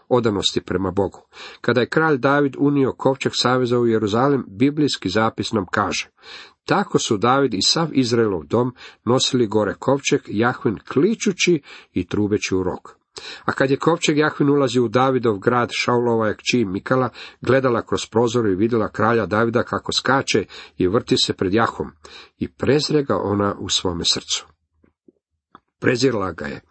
odanosti 0.09 0.61
prema 0.61 0.91
Bogu. 0.91 1.19
Kada 1.61 1.81
je 1.81 1.89
kralj 1.89 2.17
David 2.17 2.55
unio 2.59 2.93
kovčeg 2.93 3.31
saveza 3.35 3.79
u 3.79 3.87
Jeruzalem, 3.87 4.45
biblijski 4.47 5.09
zapis 5.09 5.51
nam 5.51 5.65
kaže, 5.71 6.09
tako 6.65 6.99
su 6.99 7.17
David 7.17 7.53
i 7.53 7.61
sav 7.61 7.87
Izraelov 7.91 8.43
dom 8.43 8.75
nosili 9.05 9.47
gore 9.47 9.75
kovčeg, 9.79 10.21
Jahvin 10.27 10.79
kličući 10.93 11.61
i 11.93 12.07
trubeći 12.07 12.55
u 12.55 12.63
rok. 12.63 12.97
A 13.45 13.51
kad 13.51 13.71
je 13.71 13.77
kovčeg 13.77 14.17
Jahvin 14.17 14.49
ulazio 14.49 14.85
u 14.85 14.87
Davidov 14.87 15.37
grad, 15.37 15.69
Šaulova 15.71 16.27
je 16.27 16.37
kći 16.37 16.65
Mikala 16.65 17.09
gledala 17.41 17.85
kroz 17.85 18.05
prozor 18.05 18.47
i 18.47 18.55
vidjela 18.55 18.91
kralja 18.91 19.25
Davida 19.25 19.63
kako 19.63 19.91
skače 19.91 20.45
i 20.77 20.87
vrti 20.87 21.17
se 21.17 21.33
pred 21.33 21.53
Jahom 21.53 21.91
i 22.37 22.47
prezre 22.47 23.03
ga 23.03 23.17
ona 23.17 23.55
u 23.59 23.69
svome 23.69 24.05
srcu. 24.05 24.45
Prezirla 25.79 26.31
ga 26.31 26.45
je. 26.45 26.61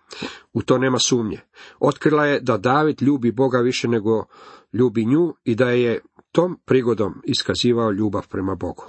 U 0.53 0.63
to 0.63 0.79
nema 0.79 0.99
sumnje. 0.99 1.41
Otkrila 1.81 2.27
je 2.27 2.41
da 2.41 2.57
David 2.57 3.03
ljubi 3.03 3.33
Boga 3.33 3.59
više 3.59 3.89
nego 3.89 4.25
ljubi 4.73 5.05
nju 5.05 5.35
i 5.45 5.55
da 5.55 5.71
je 5.71 6.01
tom 6.33 6.59
prigodom 6.65 7.23
iskazivao 7.25 7.91
ljubav 7.91 8.29
prema 8.29 8.55
Bogu. 8.55 8.85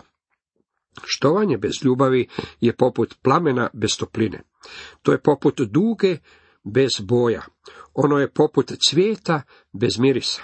Štovanje 1.04 1.58
bez 1.58 1.72
ljubavi 1.84 2.28
je 2.60 2.76
poput 2.76 3.16
plamena 3.22 3.70
bez 3.74 3.98
topline. 4.00 4.44
To 5.02 5.12
je 5.12 5.22
poput 5.22 5.62
duge 5.62 6.18
bez 6.64 6.92
boja. 7.02 7.42
Ono 7.94 8.18
je 8.18 8.34
poput 8.34 8.72
cvijeta 8.90 9.42
bez 9.74 10.00
mirisa. 10.00 10.42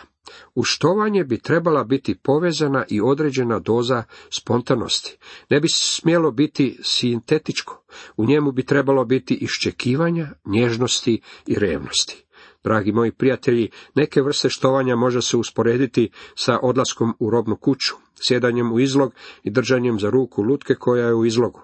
U 0.56 0.64
štovanje 0.64 1.24
bi 1.24 1.38
trebala 1.38 1.84
biti 1.84 2.16
povezana 2.16 2.86
i 2.90 3.02
određena 3.02 3.60
doza 3.60 4.04
spontanosti. 4.30 5.18
Ne 5.50 5.60
bi 5.60 5.68
smjelo 5.70 6.32
biti 6.32 6.80
sintetičko. 6.84 7.84
U 8.18 8.26
njemu 8.26 8.52
bi 8.52 8.66
trebalo 8.66 9.06
biti 9.06 9.34
iščekivanja, 9.34 10.28
nježnosti 10.46 11.22
i 11.48 11.56
revnosti. 11.60 12.26
Dragi 12.64 12.92
moji 12.92 13.12
prijatelji, 13.12 13.70
neke 13.96 14.22
vrste 14.22 14.50
štovanja 14.50 14.96
može 14.96 15.22
se 15.22 15.38
usporediti 15.38 16.10
sa 16.36 16.60
odlaskom 16.62 17.14
u 17.20 17.30
robnu 17.30 17.56
kuću, 17.56 17.94
sjedanjem 18.28 18.74
u 18.74 18.80
izlog 18.80 19.14
i 19.44 19.52
držanjem 19.52 20.00
za 20.00 20.10
ruku 20.10 20.42
lutke 20.44 20.76
koja 20.76 21.08
je 21.08 21.14
u 21.14 21.26
izlogu. 21.26 21.62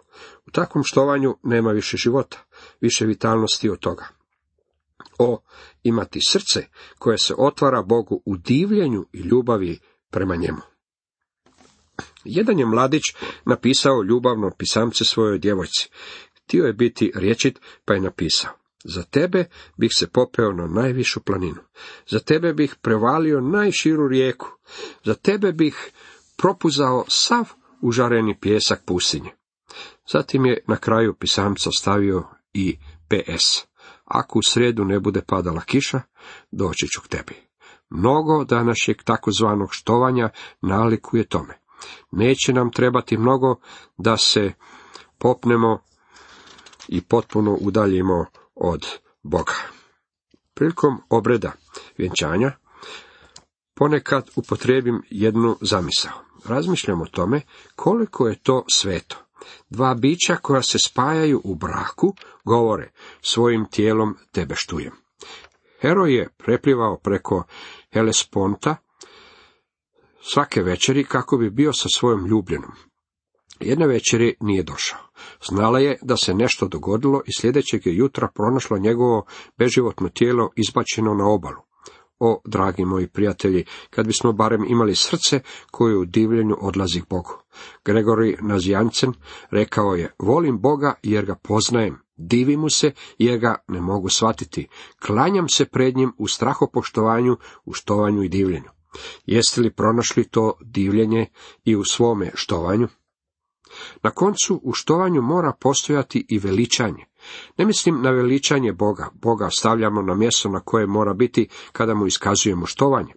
U 0.48 0.52
takvom 0.52 0.84
štovanju 0.84 1.38
nema 1.44 1.72
više 1.72 1.98
života, 1.98 2.38
više 2.82 3.06
vitalnosti 3.06 3.70
od 3.70 3.80
toga 3.80 4.19
o 5.20 5.42
imati 5.84 6.20
srce 6.28 6.68
koje 6.98 7.18
se 7.18 7.34
otvara 7.38 7.82
Bogu 7.82 8.22
u 8.26 8.38
divljenju 8.38 9.06
i 9.14 9.20
ljubavi 9.20 9.80
prema 10.12 10.36
njemu. 10.36 10.62
Jedan 12.24 12.60
je 12.60 12.66
mladić 12.66 13.04
napisao 13.46 14.04
ljubavno 14.04 14.52
pisamce 14.58 15.06
svojoj 15.06 15.40
djevojci. 15.40 15.90
Htio 16.44 16.66
je 16.66 16.74
biti 16.74 17.12
riječit, 17.16 17.60
pa 17.86 17.94
je 17.94 18.02
napisao. 18.02 18.52
Za 18.84 19.04
tebe 19.04 19.46
bih 19.78 19.92
se 19.94 20.08
popeo 20.08 20.52
na 20.52 20.68
najvišu 20.68 21.20
planinu. 21.20 21.62
Za 22.08 22.20
tebe 22.20 22.54
bih 22.54 22.76
prevalio 22.82 23.42
najširu 23.42 24.08
rijeku. 24.08 24.48
Za 25.04 25.16
tebe 25.16 25.52
bih 25.52 25.92
propuzao 26.38 27.06
sav 27.08 27.50
užareni 27.82 28.40
pjesak 28.40 28.82
pustinje. 28.86 29.30
Zatim 30.12 30.46
je 30.46 30.64
na 30.68 30.78
kraju 30.78 31.14
pisamca 31.14 31.70
stavio 31.72 32.24
i 32.54 32.78
PS. 33.08 33.69
Ako 34.10 34.40
u 34.40 34.42
sredu 34.42 34.86
ne 34.86 35.00
bude 35.00 35.22
padala 35.22 35.62
kiša, 35.62 36.02
doći 36.52 36.88
ću 36.88 37.02
k 37.02 37.08
tebi. 37.08 37.36
Mnogo 37.90 38.44
današnjeg 38.44 39.04
takozvanog 39.04 39.70
štovanja 39.72 40.30
nalikuje 40.62 41.28
tome. 41.28 41.60
Neće 42.12 42.54
nam 42.54 42.72
trebati 42.72 43.18
mnogo 43.18 43.56
da 43.98 44.18
se 44.18 44.54
popnemo 45.18 45.80
i 46.88 47.02
potpuno 47.02 47.58
udaljimo 47.62 48.26
od 48.56 48.86
Boga. 49.24 49.54
Prilikom 50.54 51.02
obreda 51.10 51.52
vjenčanja 51.98 52.52
ponekad 53.76 54.30
upotrijebim 54.36 55.02
jednu 55.10 55.58
zamisao. 55.62 56.12
Razmišljam 56.46 57.02
o 57.02 57.06
tome 57.06 57.42
koliko 57.76 58.28
je 58.28 58.40
to 58.40 58.64
sveto. 58.74 59.29
Dva 59.70 59.94
bića 59.94 60.36
koja 60.36 60.62
se 60.62 60.78
spajaju 60.80 61.42
u 61.44 61.56
braku 61.56 62.14
govore 62.46 62.92
svojim 63.22 63.66
tijelom 63.72 64.18
tebe 64.32 64.56
štujem. 64.58 64.94
Heroj 65.82 66.16
je 66.16 66.30
preplivao 66.38 66.98
preko 66.98 67.44
Helesponta 67.94 68.76
svake 70.22 70.62
večeri 70.62 71.04
kako 71.04 71.38
bi 71.38 71.50
bio 71.50 71.74
sa 71.74 71.90
svojom 71.90 72.26
ljubljenom. 72.26 72.72
Jedne 73.60 73.88
večeri 73.88 74.36
nije 74.40 74.64
došao. 74.64 75.00
Znala 75.50 75.80
je 75.80 76.00
da 76.02 76.18
se 76.18 76.34
nešto 76.34 76.68
dogodilo 76.68 77.22
i 77.26 77.32
sljedećeg 77.40 77.88
je 77.88 77.96
jutra 77.96 78.28
pronašlo 78.36 78.78
njegovo 78.78 79.26
beživotno 79.58 80.10
tijelo 80.10 80.50
izbačeno 80.56 81.14
na 81.14 81.28
obalu. 81.28 81.69
O, 82.20 82.42
dragi 82.46 82.86
moji 82.86 83.08
prijatelji, 83.08 83.66
kad 83.90 84.08
bismo 84.08 84.34
barem 84.34 84.66
imali 84.70 84.96
srce 84.96 85.40
koje 85.72 85.98
u 85.98 86.06
divljenju 86.06 86.58
odlazi 86.62 87.02
Bogu. 87.10 87.34
Gregori 87.86 88.38
Nazijancen 88.42 89.14
rekao 89.52 89.96
je, 89.96 90.14
volim 90.20 90.60
Boga 90.60 90.94
jer 91.04 91.26
ga 91.26 91.36
poznajem, 91.36 92.00
divim 92.18 92.60
mu 92.60 92.70
se 92.70 92.92
jer 93.18 93.40
ga 93.40 93.56
ne 93.68 93.82
mogu 93.82 94.10
shvatiti, 94.10 94.68
klanjam 95.06 95.50
se 95.50 95.66
pred 95.66 95.98
njim 95.98 96.14
u 96.18 96.28
strahopoštovanju, 96.28 97.38
u 97.66 97.74
štovanju 97.74 98.24
i 98.24 98.30
divljenju. 98.30 98.70
Jeste 99.26 99.62
li 99.62 99.74
pronašli 99.74 100.24
to 100.24 100.54
divljenje 100.62 101.26
i 101.66 101.76
u 101.76 101.84
svome 101.84 102.32
štovanju? 102.36 102.88
Na 104.04 104.12
koncu 104.12 104.60
u 104.64 104.74
štovanju 104.74 105.22
mora 105.22 105.54
postojati 105.60 106.26
i 106.30 106.40
veličanje. 106.40 107.06
Ne 107.58 107.66
mislim 107.66 108.02
na 108.02 108.10
veličanje 108.12 108.74
Boga. 108.74 109.10
Boga 109.14 109.50
stavljamo 109.50 110.02
na 110.02 110.16
mjesto 110.16 110.50
na 110.50 110.60
koje 110.60 110.88
mora 110.88 111.14
biti 111.14 111.48
kada 111.72 111.94
mu 111.94 112.08
iskazujemo 112.08 112.66
štovanje. 112.66 113.14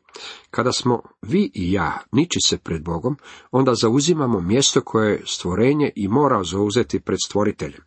Kada 0.51 0.73
smo 0.73 1.03
vi 1.23 1.51
i 1.55 1.73
ja 1.73 1.99
ničice 2.13 2.59
pred 2.59 2.85
Bogom, 2.85 3.17
onda 3.51 3.75
zauzimamo 3.75 4.41
mjesto 4.41 4.81
koje 4.81 5.11
je 5.13 5.23
stvorenje 5.27 5.91
i 5.97 6.09
mora 6.09 6.45
zauzeti 6.45 7.01
pred 7.01 7.19
stvoriteljem. 7.27 7.81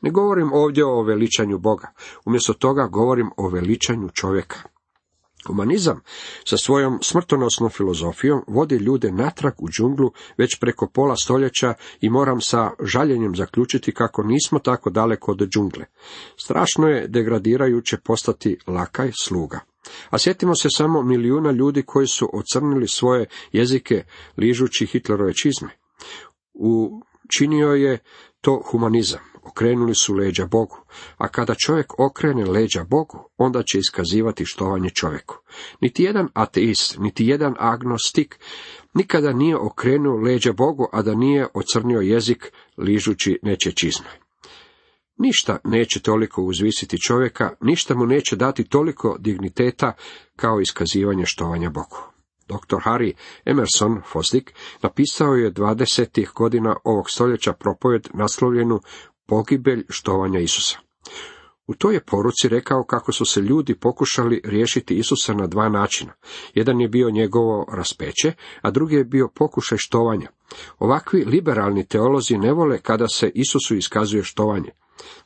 Ne 0.00 0.10
govorim 0.10 0.52
ovdje 0.52 0.84
o 0.84 1.02
veličanju 1.02 1.58
Boga. 1.58 1.92
Umjesto 2.24 2.52
toga 2.52 2.86
govorim 2.86 3.30
o 3.36 3.48
veličanju 3.48 4.08
čovjeka. 4.14 4.77
Humanizam 5.46 6.00
sa 6.44 6.56
svojom 6.56 6.98
smrtonosnom 7.02 7.70
filozofijom 7.70 8.42
vodi 8.46 8.76
ljude 8.76 9.12
natrag 9.12 9.52
u 9.58 9.68
džunglu 9.68 10.12
već 10.36 10.58
preko 10.60 10.86
pola 10.86 11.16
stoljeća 11.16 11.74
i 12.00 12.10
moram 12.10 12.40
sa 12.40 12.70
žaljenjem 12.80 13.36
zaključiti 13.36 13.94
kako 13.94 14.22
nismo 14.22 14.58
tako 14.58 14.90
daleko 14.90 15.32
od 15.32 15.48
džungle. 15.48 15.84
Strašno 16.36 16.88
je 16.88 17.08
degradirajuće 17.08 17.96
postati 17.96 18.58
lakaj 18.66 19.10
sluga. 19.22 19.60
A 20.10 20.18
sjetimo 20.18 20.54
se 20.54 20.68
samo 20.70 21.02
milijuna 21.02 21.50
ljudi 21.50 21.82
koji 21.82 22.06
su 22.06 22.30
ocrnili 22.32 22.88
svoje 22.88 23.26
jezike 23.52 24.04
ližući 24.36 24.86
Hitlerove 24.86 25.32
čizme. 25.34 25.68
Učinio 26.54 27.68
je 27.68 27.98
to 28.40 28.62
humanizam. 28.64 29.20
Okrenuli 29.50 29.94
su 29.94 30.14
leđa 30.14 30.46
Bogu, 30.46 30.76
a 31.16 31.28
kada 31.28 31.54
čovjek 31.54 31.98
okrene 31.98 32.44
leđa 32.44 32.84
Bogu, 32.84 33.30
onda 33.36 33.62
će 33.62 33.78
iskazivati 33.78 34.44
štovanje 34.46 34.90
čovjeku. 34.90 35.36
Niti 35.80 36.02
jedan 36.02 36.28
ateist, 36.34 36.98
niti 36.98 37.26
jedan 37.26 37.54
agnostik 37.58 38.38
nikada 38.94 39.32
nije 39.32 39.56
okrenuo 39.56 40.16
leđa 40.16 40.52
Bogu, 40.52 40.88
a 40.92 41.02
da 41.02 41.14
nije 41.14 41.46
ocrnio 41.54 42.00
jezik 42.00 42.52
ližući 42.78 43.38
neće 43.42 43.72
čizme. 43.72 44.08
Ništa 45.16 45.58
neće 45.64 46.00
toliko 46.00 46.42
uzvisiti 46.42 47.00
čovjeka, 47.00 47.50
ništa 47.60 47.94
mu 47.94 48.06
neće 48.06 48.36
dati 48.36 48.64
toliko 48.64 49.16
digniteta 49.18 49.92
kao 50.36 50.60
iskazivanje 50.60 51.26
štovanja 51.26 51.70
Bogu. 51.70 51.98
Dr. 52.48 52.76
Harry 52.84 53.12
Emerson 53.44 54.00
Fosdick 54.12 54.50
napisao 54.82 55.34
je 55.34 55.52
20. 55.52 56.32
godina 56.34 56.76
ovog 56.84 57.10
stoljeća 57.10 57.52
propovjed 57.52 58.08
naslovljenu 58.14 58.80
pogibelj 59.28 59.84
štovanja 59.88 60.40
Isusa. 60.40 60.78
U 61.66 61.74
toj 61.74 61.94
je 61.94 62.04
poruci 62.04 62.48
rekao 62.48 62.84
kako 62.84 63.12
su 63.12 63.24
se 63.24 63.40
ljudi 63.40 63.74
pokušali 63.74 64.40
riješiti 64.44 64.94
Isusa 64.94 65.34
na 65.34 65.46
dva 65.46 65.68
načina. 65.68 66.12
Jedan 66.54 66.80
je 66.80 66.88
bio 66.88 67.10
njegovo 67.10 67.66
raspeće, 67.72 68.32
a 68.62 68.70
drugi 68.70 68.94
je 68.94 69.04
bio 69.04 69.28
pokušaj 69.34 69.78
štovanja. 69.78 70.28
Ovakvi 70.78 71.24
liberalni 71.24 71.86
teolozi 71.86 72.38
ne 72.38 72.52
vole 72.52 72.78
kada 72.78 73.08
se 73.08 73.30
Isusu 73.34 73.76
iskazuje 73.76 74.22
štovanje. 74.22 74.70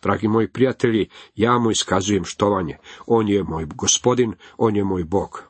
Dragi 0.02 0.28
moji 0.28 0.48
prijatelji, 0.48 1.08
ja 1.34 1.58
mu 1.58 1.70
iskazujem 1.70 2.24
štovanje. 2.24 2.76
On 3.06 3.28
je 3.28 3.42
moj 3.42 3.66
gospodin, 3.74 4.34
on 4.56 4.76
je 4.76 4.84
moj 4.84 5.04
Bog. 5.04 5.42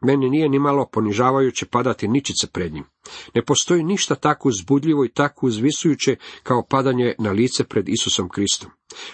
Meni 0.00 0.30
nije 0.30 0.48
ni 0.48 0.58
malo 0.58 0.86
ponižavajuće 0.92 1.66
padati 1.66 2.08
ničice 2.08 2.46
pred 2.46 2.72
njim. 2.72 2.84
Ne 3.34 3.44
postoji 3.44 3.82
ništa 3.82 4.14
tako 4.14 4.48
uzbudljivo 4.48 5.04
i 5.04 5.08
tako 5.08 5.46
uzvisujuće 5.46 6.16
kao 6.42 6.62
padanje 6.62 7.14
na 7.18 7.30
lice 7.30 7.64
pred 7.64 7.88
Isusom 7.88 8.28
Kristom. 8.28 8.70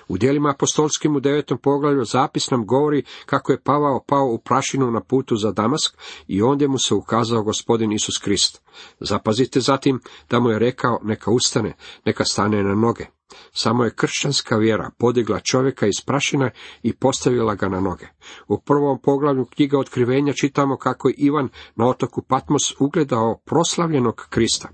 U 0.09 0.19
dijelima 0.19 0.51
apostolskim 0.51 1.17
u 1.17 1.21
devetom 1.21 1.59
poglavlju 1.59 2.05
zapis 2.05 2.51
nam 2.51 2.67
govori 2.67 3.05
kako 3.27 3.53
je 3.53 3.61
Pavao 3.61 4.05
pao 4.07 4.27
u 4.27 4.39
prašinu 4.39 4.91
na 4.91 5.01
putu 5.01 5.37
za 5.37 5.53
Damask 5.53 5.97
i 6.27 6.43
ondje 6.43 6.69
mu 6.69 6.79
se 6.79 6.95
ukazao 6.95 7.43
gospodin 7.43 7.93
Isus 7.93 8.19
Krist. 8.19 8.63
Zapazite 9.01 9.61
zatim 9.61 10.01
da 10.31 10.41
mu 10.41 10.51
je 10.51 10.59
rekao 10.59 11.01
neka 11.03 11.31
ustane, 11.31 11.77
neka 12.05 12.25
stane 12.25 12.63
na 12.63 12.75
noge. 12.75 13.07
Samo 13.53 13.85
je 13.85 13.95
kršćanska 13.95 14.57
vjera 14.57 14.91
podigla 14.99 15.41
čovjeka 15.41 15.87
iz 15.87 16.01
prašina 16.07 16.51
i 16.83 16.93
postavila 16.93 17.55
ga 17.55 17.69
na 17.69 17.81
noge. 17.81 18.07
U 18.49 18.61
prvom 18.61 19.01
poglavlju 19.03 19.45
knjiga 19.45 19.79
otkrivenja 19.79 20.33
čitamo 20.33 20.77
kako 20.77 21.09
je 21.09 21.15
Ivan 21.19 21.49
na 21.77 21.89
otoku 21.89 22.23
Patmos 22.23 22.75
ugledao 22.81 23.41
proslavljenog 23.79 24.27
Krista. 24.31 24.69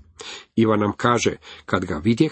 Ivan 0.55 0.79
nam 0.79 0.93
kaže, 0.97 1.37
kad 1.65 1.85
ga 1.85 2.01
vidjeh, 2.03 2.31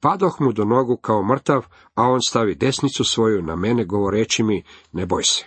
padoh 0.00 0.40
mu 0.40 0.52
do 0.52 0.64
nogu 0.64 0.96
kao 0.96 1.22
mrtav, 1.22 1.66
a 1.94 2.02
on 2.02 2.20
stavi 2.28 2.54
desnicu 2.54 3.04
svoju 3.04 3.42
na 3.42 3.56
mene 3.56 3.84
govoreći 3.84 4.42
mi, 4.42 4.62
ne 4.92 5.06
boj 5.06 5.24
se. 5.24 5.44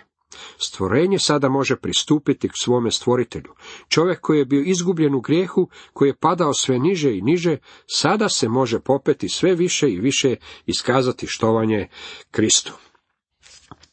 Stvorenje 0.58 1.18
sada 1.18 1.48
može 1.48 1.76
pristupiti 1.76 2.48
k 2.48 2.52
svome 2.54 2.90
stvoritelju. 2.90 3.54
Čovjek 3.88 4.20
koji 4.20 4.38
je 4.38 4.44
bio 4.44 4.62
izgubljen 4.66 5.14
u 5.14 5.20
grijehu, 5.20 5.68
koji 5.92 6.08
je 6.08 6.16
padao 6.20 6.54
sve 6.54 6.78
niže 6.78 7.16
i 7.16 7.22
niže, 7.22 7.56
sada 7.86 8.28
se 8.28 8.48
može 8.48 8.80
popeti 8.80 9.28
sve 9.28 9.54
više 9.54 9.88
i 9.88 10.00
više 10.00 10.36
iskazati 10.66 11.26
štovanje 11.26 11.88
Kristu. 12.30 12.72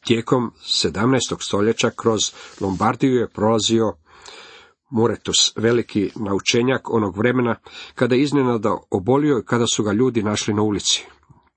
Tijekom 0.06 0.52
17. 0.62 1.18
stoljeća 1.40 1.90
kroz 1.96 2.20
Lombardiju 2.60 3.14
je 3.14 3.28
prolazio 3.28 3.94
Muretus, 4.94 5.52
veliki 5.56 6.10
naučenjak 6.16 6.90
onog 6.90 7.16
vremena, 7.16 7.56
kada 7.94 8.14
je 8.14 8.22
iznenada 8.22 8.76
obolio 8.90 9.38
i 9.38 9.44
kada 9.46 9.66
su 9.66 9.82
ga 9.82 9.92
ljudi 9.92 10.22
našli 10.22 10.54
na 10.54 10.62
ulici. 10.62 11.06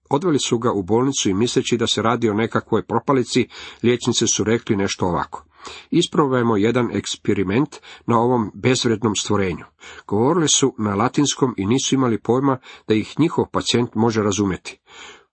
Odveli 0.09 0.39
su 0.39 0.57
ga 0.57 0.71
u 0.71 0.83
bolnicu 0.83 1.29
i 1.29 1.33
misleći 1.33 1.77
da 1.77 1.87
se 1.87 2.01
radi 2.01 2.29
o 2.29 2.33
nekakvoj 2.33 2.83
propalici, 2.83 3.47
liječnici 3.83 4.27
su 4.27 4.43
rekli 4.43 4.75
nešto 4.75 5.05
ovako. 5.05 5.45
Isprobajmo 5.91 6.57
jedan 6.57 6.89
eksperiment 6.91 7.75
na 8.05 8.19
ovom 8.19 8.51
bezvrednom 8.53 9.15
stvorenju. 9.15 9.65
Govorili 10.07 10.47
su 10.47 10.75
na 10.77 10.95
latinskom 10.95 11.53
i 11.57 11.65
nisu 11.65 11.95
imali 11.95 12.21
pojma 12.21 12.57
da 12.87 12.93
ih 12.93 13.19
njihov 13.19 13.45
pacijent 13.51 13.95
može 13.95 14.21
razumjeti. 14.21 14.79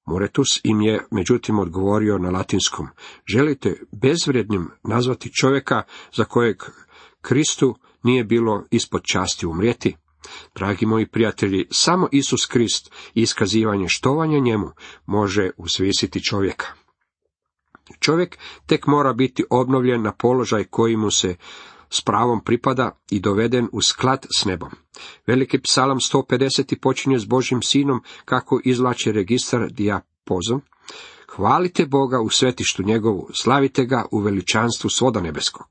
Moretus 0.07 0.61
im 0.65 0.81
je 0.81 1.07
međutim 1.11 1.59
odgovorio 1.59 2.19
na 2.19 2.31
latinskom. 2.31 2.89
Želite 3.27 3.81
bezvrednim 3.93 4.71
nazvati 4.83 5.33
čovjeka 5.41 5.83
za 6.13 6.25
kojeg 6.25 6.57
Kristu 7.21 7.75
nije 8.05 8.25
bilo 8.25 8.65
ispod 8.71 9.03
časti 9.05 9.47
umrijeti? 9.47 9.97
Dragi 10.55 10.87
moji 10.87 11.07
prijatelji, 11.07 11.67
samo 11.71 12.09
Isus 12.13 12.47
Krist 12.47 12.91
i 13.15 13.23
iskazivanje 13.23 13.89
štovanja 13.89 14.39
njemu 14.39 14.71
može 15.07 15.51
uzvisiti 15.57 16.25
čovjeka. 16.25 16.67
Čovjek 18.01 18.39
tek 18.67 18.87
mora 18.87 19.13
biti 19.13 19.45
obnovljen 19.51 20.03
na 20.03 20.13
položaj 20.13 20.65
koji 20.65 20.97
mu 20.97 21.11
se 21.11 21.37
s 21.91 22.01
pravom 22.01 22.45
pripada 22.45 22.99
i 23.11 23.21
doveden 23.21 23.69
u 23.73 23.83
sklad 23.83 24.27
s 24.39 24.45
nebom. 24.45 24.71
Veliki 25.27 25.59
psalam 25.59 25.99
150. 25.99 26.81
počinje 26.81 27.19
s 27.19 27.25
Božim 27.25 27.63
sinom 27.63 28.03
kako 28.25 28.61
izvlači 28.65 29.13
registar 29.13 29.71
dijapozom. 29.71 30.63
Hvalite 31.37 31.87
Boga 31.87 32.21
u 32.21 32.31
svetištu 32.31 32.83
njegovu, 32.83 33.29
slavite 33.35 33.85
ga 33.85 34.05
u 34.11 34.19
veličanstvu 34.19 34.91
svoda 34.91 35.21
nebeskog. 35.21 35.67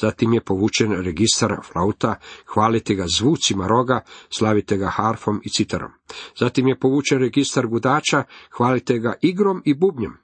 Zatim 0.00 0.32
je 0.32 0.44
povučen 0.44 0.92
registar 0.92 1.56
flauta, 1.72 2.14
hvalite 2.46 2.94
ga 2.94 3.04
zvucima 3.18 3.66
roga, 3.66 4.00
slavite 4.30 4.76
ga 4.76 4.88
harfom 4.88 5.40
i 5.44 5.50
citarom. 5.50 5.90
Zatim 6.38 6.68
je 6.68 6.78
povučen 6.78 7.18
registar 7.18 7.66
gudača, 7.66 8.24
hvalite 8.56 8.98
ga 8.98 9.14
igrom 9.22 9.62
i 9.64 9.74
bubnjem, 9.74 10.18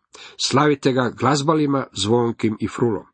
slavite 0.46 0.92
ga 0.92 1.11
glazbalima, 1.11 1.87
zvonkim 1.92 2.57
i 2.61 2.68
frulom. 2.68 3.05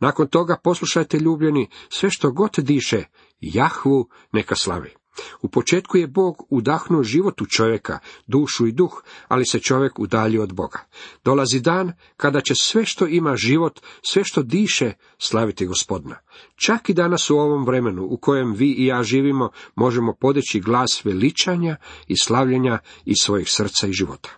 Nakon 0.00 0.28
toga 0.28 0.56
poslušajte 0.64 1.18
ljubljeni 1.18 1.68
sve 1.88 2.10
što 2.10 2.30
god 2.30 2.54
diše, 2.58 3.04
Jahvu 3.40 4.08
neka 4.32 4.54
slavi. 4.54 4.94
U 5.42 5.48
početku 5.48 5.96
je 5.96 6.06
Bog 6.06 6.46
udahnuo 6.50 7.02
život 7.02 7.40
u 7.40 7.46
čovjeka, 7.46 7.98
dušu 8.26 8.66
i 8.66 8.72
duh, 8.72 9.02
ali 9.28 9.46
se 9.46 9.60
čovjek 9.60 9.98
udalji 9.98 10.38
od 10.38 10.54
Boga. 10.54 10.78
Dolazi 11.24 11.60
dan 11.60 11.92
kada 12.16 12.40
će 12.40 12.54
sve 12.54 12.84
što 12.84 13.06
ima 13.06 13.36
život, 13.36 13.80
sve 14.02 14.24
što 14.24 14.42
diše, 14.42 14.92
slaviti 15.18 15.66
gospodina. 15.66 16.16
Čak 16.54 16.88
i 16.88 16.94
danas 16.94 17.30
u 17.30 17.38
ovom 17.38 17.66
vremenu 17.66 18.06
u 18.10 18.16
kojem 18.16 18.54
vi 18.54 18.70
i 18.72 18.86
ja 18.86 19.02
živimo, 19.02 19.50
možemo 19.74 20.14
podići 20.20 20.60
glas 20.60 21.04
veličanja 21.04 21.76
i 22.08 22.14
slavljenja 22.18 22.78
iz 23.04 23.16
svojih 23.20 23.50
srca 23.50 23.86
i 23.86 23.92
života. 23.92 24.30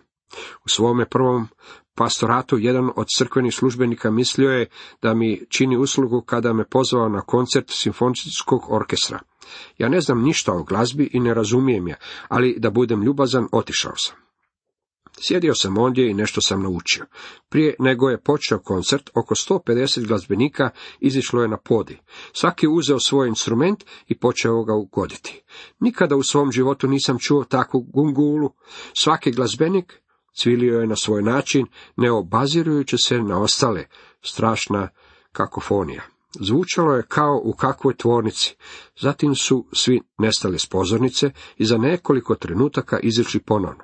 U 0.65 0.69
svome 0.69 1.09
prvom 1.09 1.47
pastoratu 1.95 2.57
jedan 2.57 2.89
od 2.95 3.07
crkvenih 3.17 3.53
službenika 3.53 4.11
mislio 4.11 4.51
je 4.51 4.69
da 5.01 5.13
mi 5.13 5.41
čini 5.49 5.77
uslugu 5.77 6.21
kada 6.21 6.53
me 6.53 6.65
pozvao 6.69 7.09
na 7.09 7.21
koncert 7.21 7.69
simfonijskog 7.69 8.61
orkestra. 8.69 9.19
Ja 9.77 9.89
ne 9.89 10.01
znam 10.01 10.23
ništa 10.23 10.53
o 10.53 10.63
glazbi 10.63 11.09
i 11.13 11.19
ne 11.19 11.33
razumijem 11.33 11.87
je, 11.87 11.97
ali 12.27 12.55
da 12.59 12.69
budem 12.69 13.03
ljubazan, 13.03 13.47
otišao 13.51 13.95
sam. 13.95 14.15
Sjedio 15.21 15.55
sam 15.55 15.77
ondje 15.77 16.09
i 16.09 16.13
nešto 16.13 16.41
sam 16.41 16.63
naučio. 16.63 17.05
Prije 17.49 17.75
nego 17.79 18.09
je 18.09 18.21
počeo 18.21 18.59
koncert, 18.59 19.09
oko 19.15 19.35
150 19.35 20.07
glazbenika 20.07 20.69
izišlo 20.99 21.41
je 21.41 21.47
na 21.47 21.57
podi. 21.57 21.99
Svaki 22.33 22.65
je 22.65 22.69
uzeo 22.69 22.99
svoj 22.99 23.27
instrument 23.27 23.83
i 24.07 24.19
počeo 24.19 24.63
ga 24.63 24.73
ugoditi. 24.75 25.41
Nikada 25.79 26.15
u 26.15 26.23
svom 26.23 26.51
životu 26.51 26.87
nisam 26.87 27.17
čuo 27.19 27.43
takvu 27.43 27.81
gungulu. 27.81 28.51
Svaki 28.93 29.31
glazbenik 29.31 30.01
cvilio 30.41 30.79
je 30.79 30.87
na 30.87 30.95
svoj 30.95 31.21
način, 31.21 31.65
ne 31.95 32.11
obazirujući 32.11 32.97
se 32.97 33.21
na 33.21 33.41
ostale. 33.41 33.85
Strašna 34.21 34.89
kakofonija. 35.31 36.18
Zvučalo 36.33 36.93
je 36.93 37.05
kao 37.07 37.41
u 37.43 37.53
kakvoj 37.53 37.95
tvornici. 37.95 38.55
Zatim 38.99 39.35
su 39.35 39.67
svi 39.73 40.01
nestali 40.17 40.59
s 40.59 40.65
pozornice 40.65 41.31
i 41.57 41.65
za 41.65 41.77
nekoliko 41.77 42.35
trenutaka 42.35 42.99
izišli 42.99 43.39
ponovno. 43.39 43.83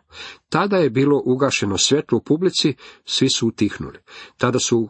Tada 0.50 0.78
je 0.78 0.90
bilo 0.90 1.22
ugašeno 1.26 1.78
svjetlo 1.78 2.18
u 2.18 2.22
publici, 2.22 2.74
svi 3.06 3.30
su 3.30 3.48
utihnuli. 3.48 4.00
Tada 4.38 4.60
su 4.60 4.90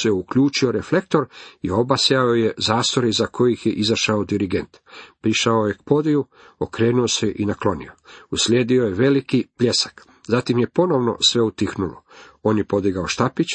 se 0.00 0.10
uključio 0.10 0.72
reflektor 0.72 1.26
i 1.62 1.70
obasjao 1.70 2.34
je 2.34 2.54
zastore 2.58 3.08
iza 3.08 3.26
kojih 3.26 3.66
je 3.66 3.72
izašao 3.72 4.24
dirigent. 4.24 4.76
Prišao 5.20 5.66
je 5.66 5.74
k 5.74 5.82
podiju, 5.82 6.26
okrenuo 6.58 7.08
se 7.08 7.32
i 7.36 7.46
naklonio. 7.46 7.92
Uslijedio 8.30 8.84
je 8.84 8.94
veliki 8.94 9.46
pljesak. 9.58 10.06
Zatim 10.26 10.58
je 10.58 10.70
ponovno 10.70 11.16
sve 11.20 11.42
utihnulo. 11.42 12.02
On 12.42 12.58
je 12.58 12.64
podigao 12.64 13.06
štapić, 13.06 13.48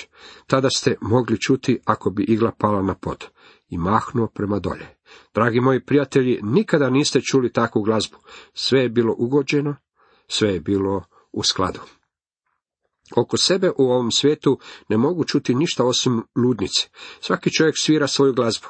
tada 0.48 0.70
ste 0.70 0.96
mogli 1.02 1.40
čuti 1.40 1.80
ako 1.86 2.10
bi 2.10 2.24
igla 2.24 2.52
pala 2.58 2.82
na 2.82 2.96
pod 2.96 3.26
i 3.70 3.78
mahnuo 3.78 4.28
prema 4.28 4.60
dolje. 4.60 4.88
Dragi 5.34 5.60
moji 5.60 5.86
prijatelji, 5.86 6.40
nikada 6.44 6.90
niste 6.90 7.22
čuli 7.22 7.52
takvu 7.52 7.82
glazbu. 7.82 8.18
Sve 8.54 8.80
je 8.80 8.90
bilo 8.90 9.16
ugođeno, 9.18 9.76
sve 10.28 10.54
je 10.54 10.60
bilo 10.60 11.04
u 11.32 11.44
skladu. 11.44 11.80
Oko 13.16 13.38
sebe 13.38 13.72
u 13.78 13.84
ovom 13.84 14.12
svijetu 14.12 14.60
ne 14.90 14.98
mogu 14.98 15.24
čuti 15.24 15.56
ništa 15.56 15.84
osim 15.84 16.24
ludnice. 16.36 16.88
Svaki 17.22 17.54
čovjek 17.54 17.76
svira 17.78 18.08
svoju 18.08 18.34
glazbu. 18.34 18.68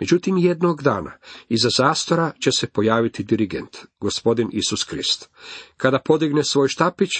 Međutim, 0.00 0.38
jednog 0.38 0.82
dana 0.82 1.12
iza 1.48 1.68
zastora 1.76 2.32
će 2.44 2.52
se 2.52 2.66
pojaviti 2.66 3.24
dirigent, 3.24 3.76
gospodin 4.00 4.48
Isus 4.52 4.84
Krist. 4.84 5.28
Kada 5.76 5.98
podigne 6.04 6.44
svoj 6.44 6.68
štapić, 6.68 7.10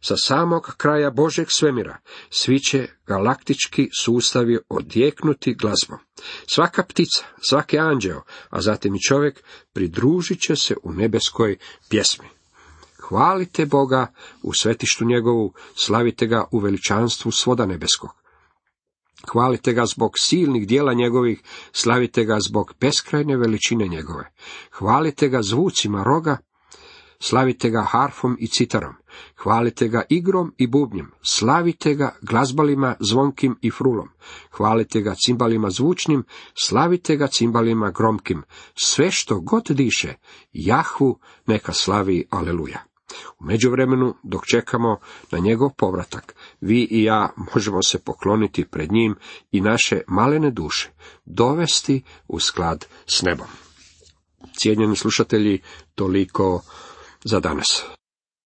sa 0.00 0.16
samog 0.16 0.74
kraja 0.76 1.10
Božeg 1.10 1.46
svemira, 1.50 1.98
svi 2.30 2.58
će 2.58 2.88
galaktički 3.06 3.88
sustavi 4.00 4.58
odjeknuti 4.68 5.54
glazbom. 5.54 5.98
Svaka 6.46 6.82
ptica, 6.82 7.24
svaki 7.48 7.78
anđeo, 7.78 8.22
a 8.50 8.60
zatim 8.60 8.94
i 8.94 9.02
čovjek, 9.08 9.42
pridružit 9.72 10.40
će 10.40 10.56
se 10.56 10.74
u 10.82 10.92
nebeskoj 10.92 11.56
pjesmi. 11.88 12.41
Hvalite 13.12 13.66
Boga 13.66 14.06
u 14.42 14.52
svetištu 14.52 15.04
njegovu, 15.04 15.52
slavite 15.74 16.26
ga 16.26 16.44
u 16.50 16.58
veličanstvu 16.58 17.30
svoda 17.30 17.66
nebeskog. 17.66 18.10
Hvalite 19.32 19.72
ga 19.72 19.86
zbog 19.86 20.12
silnih 20.18 20.66
dijela 20.66 20.92
njegovih, 20.92 21.42
slavite 21.72 22.24
ga 22.24 22.38
zbog 22.48 22.74
beskrajne 22.80 23.36
veličine 23.36 23.88
njegove. 23.88 24.32
Hvalite 24.72 25.28
ga 25.28 25.42
zvucima 25.42 26.02
roga, 26.02 26.36
slavite 27.20 27.70
ga 27.70 27.82
harfom 27.82 28.36
i 28.40 28.46
citarom. 28.46 28.94
Hvalite 29.42 29.88
ga 29.88 30.02
igrom 30.08 30.54
i 30.58 30.66
bubnjem, 30.66 31.10
slavite 31.22 31.94
ga 31.94 32.16
glazbalima 32.22 32.94
zvonkim 33.00 33.58
i 33.60 33.70
frulom. 33.70 34.08
Hvalite 34.50 35.00
ga 35.00 35.14
cimbalima 35.26 35.70
zvučnim, 35.70 36.24
slavite 36.62 37.16
ga 37.16 37.26
cimbalima 37.26 37.90
gromkim. 37.90 38.42
Sve 38.74 39.10
što 39.10 39.40
god 39.40 39.64
diše, 39.70 40.14
Jahvu 40.52 41.18
neka 41.46 41.72
slavi, 41.72 42.24
aleluja. 42.30 42.91
U 43.40 43.44
međuvremenu, 43.44 44.14
dok 44.22 44.46
čekamo 44.46 44.98
na 45.30 45.38
njegov 45.38 45.70
povratak, 45.76 46.34
vi 46.60 46.88
i 46.90 47.02
ja 47.02 47.30
možemo 47.54 47.82
se 47.82 47.98
pokloniti 47.98 48.64
pred 48.64 48.92
njim 48.92 49.16
i 49.52 49.60
naše 49.60 50.00
malene 50.08 50.50
duše 50.50 50.90
dovesti 51.24 52.02
u 52.28 52.40
sklad 52.40 52.86
s 53.06 53.22
nebom. 53.22 53.46
Cijenjeni 54.56 54.96
slušatelji, 54.96 55.60
toliko 55.94 56.62
za 57.24 57.40
danas. 57.40 57.84